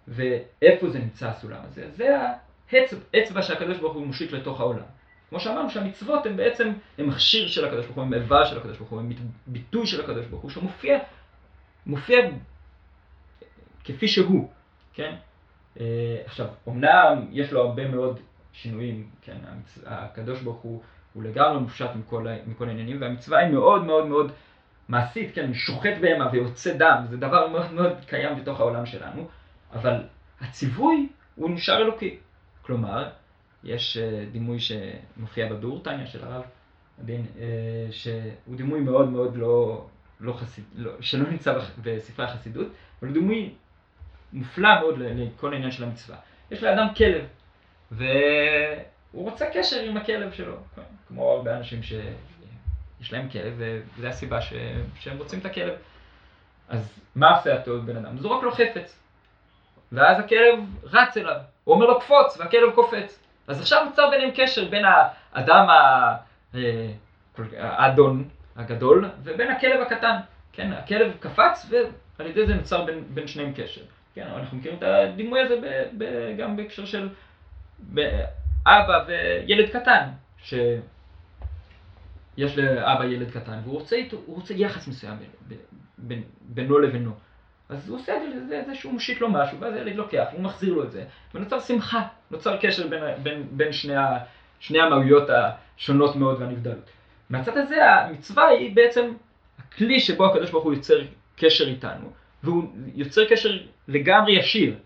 ואיפה 0.09 0.91
זה 0.91 0.99
נמצא 0.99 1.29
הסולם 1.29 1.61
הזה? 1.65 1.91
זה 1.91 2.17
האצבע 2.73 3.43
שהקדוש 3.43 3.79
ברוך 3.79 3.95
הוא 3.95 4.07
מושיט 4.07 4.33
לתוך 4.33 4.61
העולם. 4.61 4.83
כמו 5.29 5.41
שאמרנו 5.41 5.71
שהמצוות 5.71 6.27
הן 6.27 6.37
בעצם, 6.37 6.73
הן 6.99 7.07
מכשיר 7.07 7.49
של 7.49 7.65
הקדוש 7.65 7.85
ברוך 7.85 7.97
הוא, 7.97 8.05
הן 8.05 8.15
איבר 8.15 8.45
של 8.45 8.59
הקדוש 8.59 8.79
ברוך 8.79 8.91
הוא, 8.91 9.01
הן 9.01 9.13
ביטוי 9.47 9.87
של 9.87 10.01
הקדוש 10.01 10.27
ברוך 10.27 10.43
הוא, 10.43 10.51
שמופיע 10.51 10.99
מופיע 11.87 12.19
כפי 13.85 14.09
שהוא, 14.09 14.51
כן? 14.95 15.15
אה, 15.81 16.23
עכשיו, 16.25 16.47
אמנם 16.69 17.29
יש 17.33 17.53
לו 17.53 17.61
הרבה 17.61 17.89
מאוד 17.89 18.21
שינויים, 18.53 19.09
כן? 19.23 19.37
הקדוש 19.87 20.41
ברוך 20.41 20.61
הוא, 20.61 20.83
הוא 21.13 21.23
לגמרי 21.23 21.61
מופשט 21.61 21.91
מכל, 21.95 22.27
מכל 22.47 22.69
העניינים, 22.69 23.01
והמצווה 23.01 23.39
היא 23.39 23.53
מאוד 23.53 23.85
מאוד 23.85 24.07
מאוד 24.07 24.33
מעשית, 24.89 25.35
כן, 25.35 25.55
שוחט 25.55 25.95
בהמה 26.01 26.29
ויוצא 26.33 26.77
דם, 26.77 27.05
זה 27.11 27.17
דבר 27.17 27.49
מאוד 27.49 27.73
מאוד 27.73 27.93
קיים 28.07 28.41
בתוך 28.41 28.61
העולם 28.61 28.87
שלנו, 28.87 29.29
אבל 29.73 30.03
הציווי 30.41 31.09
הוא 31.35 31.51
נשאר 31.51 31.77
אלוקי. 31.77 32.19
כלומר, 32.67 33.09
יש 33.65 33.97
אה, 33.97 34.25
דימוי 34.33 34.59
שמופיע 34.61 35.53
בביאור 35.53 35.83
תניא 35.83 36.07
של 36.07 36.25
הרב 36.25 36.43
הדין, 37.03 37.27
אה, 37.39 37.45
שהוא 37.91 38.57
דימוי 38.57 38.81
מאוד 38.81 39.09
מאוד 39.09 39.37
לא, 39.37 39.87
לא 40.21 40.33
חסיד, 40.33 40.65
לא, 40.75 40.93
שלא 41.01 41.31
נמצא 41.31 41.59
בספרי 41.83 42.25
החסידות, 42.25 42.67
אבל 42.67 43.09
הוא 43.09 43.15
דימוי 43.15 43.55
מופלא 44.33 44.81
מאוד 44.81 44.95
לכל 44.99 45.53
העניין 45.53 45.71
של 45.71 45.85
המצווה. 45.85 46.19
יש 46.51 46.63
לאדם 46.63 46.95
כלב, 46.97 47.25
והוא 47.91 49.31
רוצה 49.31 49.47
קשר 49.53 49.81
עם 49.81 49.97
הכלב 49.97 50.33
שלו, 50.33 50.57
כמו 51.09 51.31
הרבה 51.31 51.57
אנשים 51.57 51.83
ש... 51.83 51.93
יש 53.01 53.13
להם 53.13 53.29
כלב, 53.29 53.55
וזו 53.97 54.07
הסיבה 54.07 54.41
ש... 54.41 54.53
שהם 54.99 55.19
רוצים 55.19 55.39
את 55.39 55.45
הכלב. 55.45 55.75
אז 56.69 57.01
מה 57.17 57.37
עושה 57.37 57.59
אותו 57.59 57.83
בן 57.83 57.97
אדם? 57.97 58.19
זורק 58.19 58.43
לו 58.43 58.53
חפץ. 58.53 58.99
ואז 59.93 60.21
הכלב 60.21 60.59
רץ 60.85 61.17
אליו, 61.17 61.41
הוא 61.67 61.75
אומר 61.75 61.87
לו 61.87 62.01
קפוץ, 62.01 62.39
והכלב 62.39 62.71
קופץ. 62.75 63.19
אז 63.47 63.61
עכשיו 63.61 63.85
נוצר 63.85 64.11
ביניהם 64.11 64.31
קשר 64.35 64.69
בין 64.69 64.85
האדם 64.85 65.67
אה, 66.55 66.91
האדון 67.59 68.29
הגדול 68.57 69.11
ובין 69.23 69.51
הכלב 69.51 69.81
הקטן. 69.81 70.17
כן, 70.53 70.73
הכלב 70.73 71.13
קפץ 71.21 71.67
ועל 72.19 72.29
ידי 72.29 72.47
זה 72.47 72.55
נוצר 72.55 72.85
בין, 72.85 73.05
בין 73.15 73.27
שניהם 73.27 73.53
קשר. 73.57 73.81
כן, 74.15 74.27
אנחנו 74.37 74.59
מכירים 74.59 74.79
את 74.79 74.83
הדימוי 74.83 75.41
הזה 75.41 75.57
ב, 75.63 75.85
ב, 75.99 76.05
גם 76.39 76.57
בהקשר 76.57 76.85
של 76.85 77.09
אבא 78.67 79.05
וילד 79.07 79.71
קטן, 79.71 80.09
ש... 80.43 80.55
יש 82.37 82.59
לאבא 82.59 83.05
ילד 83.05 83.31
קטן, 83.31 83.59
והוא 83.65 83.79
רוצה 83.79 83.97
איתו, 83.97 84.17
רוצה 84.27 84.55
יחס 84.55 84.89
מסוים 84.89 85.17
בין, 85.49 85.59
בין, 85.99 86.23
בינו 86.41 86.79
לבינו. 86.79 87.13
אז 87.69 87.89
הוא 87.89 87.99
עושה 87.99 88.17
את 88.17 88.67
זה, 88.67 88.75
שהוא 88.75 88.93
מושיט 88.93 89.21
לו 89.21 89.29
משהו, 89.29 89.61
ואז 89.61 89.75
הילד 89.75 89.97
לוקח, 89.97 90.27
הוא 90.33 90.41
מחזיר 90.41 90.75
לו 90.75 90.85
את 90.85 90.93
זה, 90.93 91.05
ונוצר 91.35 91.61
שמחה, 91.61 92.03
נוצר 92.31 92.57
קשר 92.61 92.87
בין, 92.87 93.03
בין, 93.23 93.47
בין 93.51 93.73
שני, 93.73 93.97
ה, 93.97 94.19
שני 94.61 94.81
המהויות 94.81 95.29
השונות 95.31 96.17
מאוד 96.17 96.41
והנבדלות. 96.41 96.91
מהצד 97.31 97.57
הזה 97.57 97.91
המצווה 97.91 98.49
היא 98.49 98.77
בעצם 98.77 99.13
הכלי 99.59 100.01
שבו 100.01 100.27
הקדוש 100.27 100.51
ברוך 100.51 100.65
הוא 100.65 100.75
יוצר 100.75 101.01
קשר 101.37 101.69
איתנו, 101.69 102.13
והוא 102.43 102.65
יוצר 102.95 103.25
קשר 103.29 103.59
לגמרי 103.89 104.39
ישיר. 104.39 104.77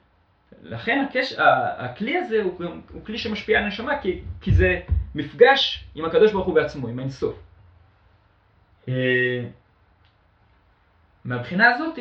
לכן 0.62 1.04
הקש, 1.08 1.34
הכלי 1.78 2.16
הזה 2.16 2.42
הוא, 2.42 2.64
הוא 2.92 3.04
כלי 3.04 3.18
שמשפיע 3.18 3.58
על 3.58 3.64
הנשמה, 3.64 4.00
כי, 4.02 4.20
כי 4.40 4.52
זה 4.52 4.80
מפגש 5.14 5.84
עם 5.94 6.04
הקדוש 6.04 6.32
ברוך 6.32 6.46
הוא 6.46 6.54
בעצמו, 6.54 6.88
עם 6.88 6.98
האינסוף. 6.98 7.34
אה, 8.88 9.44
מהבחינה 11.24 11.74
הזאת, 11.74 11.98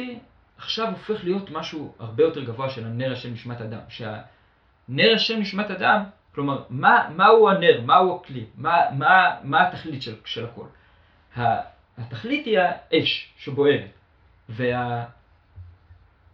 עכשיו 0.60 0.88
הופך 0.90 1.24
להיות 1.24 1.50
משהו 1.52 1.94
הרבה 2.00 2.24
יותר 2.24 2.44
גבוה 2.44 2.70
של 2.70 2.86
הנר 2.86 3.14
השם 3.14 3.34
נשמת 3.34 3.62
אדם. 3.62 3.80
שהנר 3.90 5.14
השם 5.16 5.40
נשמת 5.40 5.72
אדם, 5.72 6.04
כלומר, 6.36 6.64
מה, 6.70 7.10
מהו 7.16 7.50
הנר, 7.50 7.82
מהו 7.82 8.16
הכלי, 8.16 8.46
מה, 8.56 8.78
מה, 8.98 9.36
מה 9.44 9.68
התכלית 9.68 10.02
של, 10.02 10.16
של 10.26 10.46
הכל. 10.46 10.66
התכלית 11.98 12.46
היא 12.46 12.60
האש 12.60 13.34
שבוערת, 13.38 13.92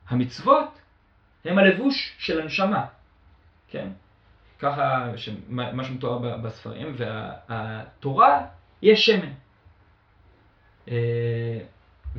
והמצוות 0.10 0.80
הם 1.46 1.58
הלבוש 1.58 2.16
של 2.18 2.42
הנשמה, 2.42 2.86
כן? 3.68 3.90
ככה 4.60 5.08
מה 5.48 5.84
שמתואר 5.84 6.38
בספרים, 6.38 6.96
והתורה 6.98 8.46
היא 8.82 8.94
השמן. 8.94 9.32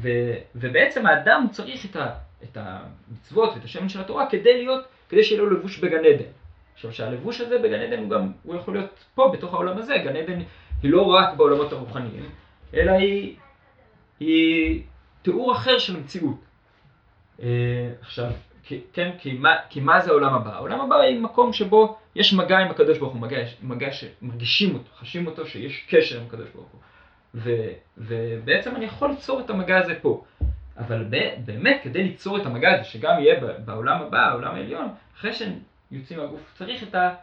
אה, 0.04 0.38
ובעצם 0.54 1.06
האדם 1.06 1.46
צריך 1.50 1.86
את, 1.86 1.96
ה, 1.96 2.14
את 2.42 2.56
המצוות 2.60 3.54
ואת 3.54 3.64
השמן 3.64 3.88
של 3.88 4.00
התורה 4.00 4.30
כדי 4.30 4.56
להיות, 4.56 4.84
כדי 5.08 5.24
שיהיה 5.24 5.42
לו 5.42 5.50
לבוש 5.50 5.78
בגן 5.78 6.04
עדן. 6.04 6.30
עכשיו 6.74 6.92
שהלבוש 6.92 7.40
הזה 7.40 7.58
בגן 7.58 7.80
עדן 7.80 7.98
הוא 7.98 8.10
גם, 8.10 8.32
הוא 8.42 8.56
יכול 8.56 8.74
להיות 8.74 9.04
פה 9.14 9.30
בתוך 9.32 9.54
העולם 9.54 9.78
הזה, 9.78 9.98
גן 9.98 10.16
עדן 10.16 10.38
היא 10.82 10.90
לא 10.90 11.02
רק 11.02 11.34
בעולמות 11.36 11.72
הרוחניים, 11.72 12.30
אלא 12.74 12.92
היא, 12.92 13.36
היא 14.20 14.82
תיאור 15.22 15.52
אחר 15.52 15.78
של 15.78 15.96
המציאות. 15.96 16.36
אה, 17.42 17.90
עכשיו, 18.00 18.30
כן, 18.92 19.10
כי 19.18 19.32
מה, 19.32 19.54
כי 19.70 19.80
מה 19.80 20.00
זה 20.00 20.10
העולם 20.10 20.34
הבא? 20.34 20.54
העולם 20.54 20.80
הבא 20.80 20.96
היא 20.96 21.20
מקום 21.20 21.52
שבו 21.52 21.98
יש 22.14 22.34
מגע 22.34 22.58
עם 22.58 22.70
הקדוש 22.70 22.98
ברוך 22.98 23.12
הוא, 23.12 23.20
מגע, 23.20 23.38
מגע 23.62 23.92
שמרגישים 23.92 24.74
אותו, 24.74 24.90
חשים 24.96 25.26
אותו, 25.26 25.46
שיש 25.46 25.86
קשר 25.90 26.20
עם 26.20 26.26
הקדוש 26.26 26.48
ברוך 26.54 26.68
הוא. 26.72 26.80
ו, 27.36 27.50
ובעצם 27.98 28.76
אני 28.76 28.84
יכול 28.84 29.10
ליצור 29.10 29.40
את 29.40 29.50
המגע 29.50 29.78
הזה 29.78 29.94
פה. 30.02 30.24
אבל 30.78 31.04
באמת, 31.44 31.80
כדי 31.82 32.02
ליצור 32.02 32.40
את 32.40 32.46
המגע 32.46 32.74
הזה, 32.74 32.84
שגם 32.84 33.18
יהיה 33.18 33.40
בעולם 33.64 34.02
הבא, 34.02 34.18
העולם 34.18 34.54
העליון, 34.54 34.94
אחרי 35.16 35.32
שיוצאים 35.32 36.20
מהגוף, 36.20 36.54
צריך 36.54 36.82
את, 36.82 36.94
ה, 36.94 37.14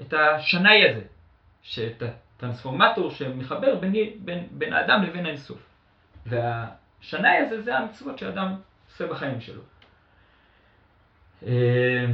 את 0.00 0.12
השנאי 0.12 0.88
הזה, 0.88 1.02
את 1.86 2.02
הטרנספורמטור 2.02 3.10
שמחבר 3.10 3.74
בין, 3.74 3.92
בין, 4.18 4.46
בין 4.50 4.72
האדם 4.72 5.02
לבין 5.02 5.26
האינסוף. 5.26 5.58
והשנאי 6.26 7.36
הזה 7.36 7.62
זה 7.62 7.78
המצוות 7.78 8.18
שאדם 8.18 8.54
עושה 8.86 9.06
בחיים 9.06 9.40
שלו. 9.40 9.62
אה, 11.46 12.06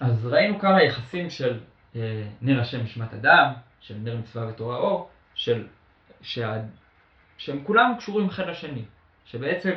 אז 0.00 0.26
ראינו 0.26 0.58
כמה 0.58 0.82
יחסים 0.82 1.30
של 1.30 1.60
אה, 1.96 2.24
נר 2.42 2.60
השם 2.60 2.80
נשמת 2.80 3.14
אדם, 3.14 3.52
של 3.80 3.94
נר 3.94 4.16
מצווה 4.16 4.48
ותורה 4.48 4.76
אור, 4.76 5.10
של, 5.42 5.66
שה, 6.20 6.62
שהם 7.38 7.64
כולם 7.64 7.94
קשורים 7.98 8.26
אחד 8.26 8.48
לשני. 8.48 8.82
שבעצם 9.24 9.72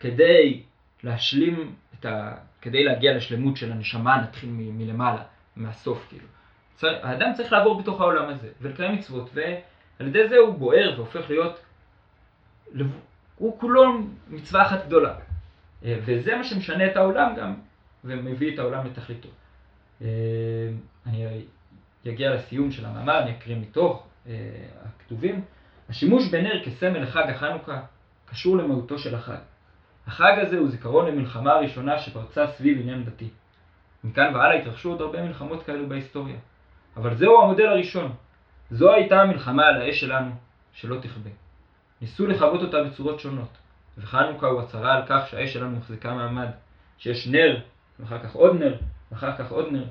כדי 0.00 0.62
להשלים 1.02 1.74
את 1.94 2.04
ה... 2.04 2.34
כדי 2.60 2.84
להגיע 2.84 3.16
לשלמות 3.16 3.56
של 3.56 3.72
הנשמה, 3.72 4.22
נתחיל 4.22 4.50
מ, 4.50 4.78
מלמעלה, 4.78 5.22
מהסוף 5.56 6.06
כאילו. 6.08 6.26
צר, 6.74 7.06
האדם 7.06 7.32
צריך 7.34 7.52
לעבור 7.52 7.82
בתוך 7.82 8.00
העולם 8.00 8.28
הזה 8.28 8.48
ולקיים 8.60 8.94
מצוות, 8.94 9.30
ועל 9.34 10.08
ידי 10.08 10.28
זה 10.28 10.36
הוא 10.36 10.54
בוער 10.54 10.94
והופך 10.96 11.30
להיות, 11.30 11.64
הוא 13.36 13.60
כולו 13.60 13.98
מצווה 14.28 14.66
אחת 14.66 14.86
גדולה. 14.86 15.14
אה, 15.84 15.98
וזה 16.04 16.36
מה 16.36 16.44
שמשנה 16.44 16.86
את 16.86 16.96
העולם 16.96 17.34
גם, 17.36 17.54
ומביא 18.04 18.54
את 18.54 18.58
העולם 18.58 18.86
לתכליתו. 18.86 19.28
אה, 20.02 20.08
אני 21.06 21.44
אגיע 22.08 22.34
לסיום 22.34 22.70
של 22.70 22.86
המאמר, 22.86 23.22
אני 23.22 23.30
אקריא 23.30 23.56
מתוך 23.56 24.06
הכתובים. 24.84 25.44
השימוש 25.88 26.28
בנר 26.30 26.64
כסמל 26.64 27.02
לחג 27.02 27.30
החנוכה 27.30 27.80
קשור 28.26 28.56
למהותו 28.56 28.98
של 28.98 29.14
החג. 29.14 29.38
החג 30.06 30.38
הזה 30.38 30.58
הוא 30.58 30.68
זיכרון 30.68 31.06
למלחמה 31.06 31.52
הראשונה 31.52 31.98
שפרצה 31.98 32.46
סביב 32.46 32.80
עניין 32.80 33.04
דתי. 33.04 33.28
מכאן 34.04 34.34
והלאה 34.34 34.58
התרחשו 34.58 34.90
עוד 34.90 35.00
הרבה 35.00 35.22
מלחמות 35.22 35.62
כאלו 35.62 35.88
בהיסטוריה. 35.88 36.36
אבל 36.96 37.16
זהו 37.16 37.42
המודל 37.42 37.66
הראשון. 37.66 38.12
זו 38.70 38.92
הייתה 38.92 39.22
המלחמה 39.22 39.66
על 39.66 39.82
האש 39.82 40.00
שלנו, 40.00 40.30
שלא 40.72 40.96
תכבה. 41.00 41.30
ניסו 42.00 42.26
לכבות 42.26 42.62
אותה 42.62 42.84
בצורות 42.84 43.20
שונות, 43.20 43.58
וחנוכה 43.98 44.46
הוא 44.46 44.60
הצהרה 44.60 44.94
על 44.94 45.02
כך 45.06 45.28
שהאש 45.30 45.52
שלנו 45.52 45.76
מחזיקה 45.76 46.14
מעמד, 46.14 46.48
שיש 46.98 47.26
נר, 47.26 47.60
ואחר 48.00 48.18
כך 48.18 48.34
עוד 48.34 48.56
נר, 48.56 48.76
ואחר 49.12 49.36
כך 49.36 49.50
עוד 49.50 49.72
נר, 49.72 49.84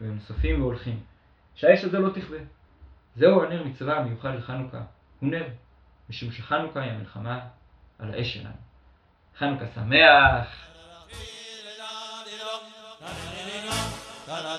והם 0.00 0.14
נוספים 0.14 0.60
והולכים. 0.60 1.00
שהאש 1.54 1.84
הזה 1.84 1.98
לא 1.98 2.10
תכבה. 2.10 2.36
זהו 3.16 3.44
הנר 3.44 3.64
מצווה 3.64 3.96
המיוחד 3.96 4.34
לחנוכה, 4.34 4.80
הוא 5.20 5.30
נר, 5.30 5.48
משום 6.10 6.32
שחנוכה 6.32 6.80
היא 6.80 6.92
המלחמה 6.92 7.40
על 7.98 8.14
האש 8.14 8.34
שלנו. 8.34 8.54
חנוכה 9.38 9.64
שמח! 9.74 10.70
Da 14.30 14.38
da 14.44 14.56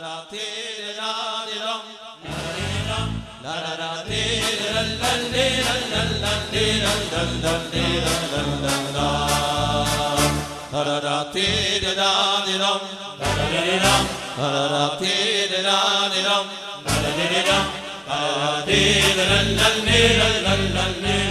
da 17.32 17.44
da 17.48 17.81
Ah, 18.14 18.62
de 18.66 19.16
la 19.16 19.24
la 19.24 19.70
la, 19.88 20.30
lal, 20.44 20.74
la 20.74 20.86
la 20.86 20.86
la. 21.00 21.31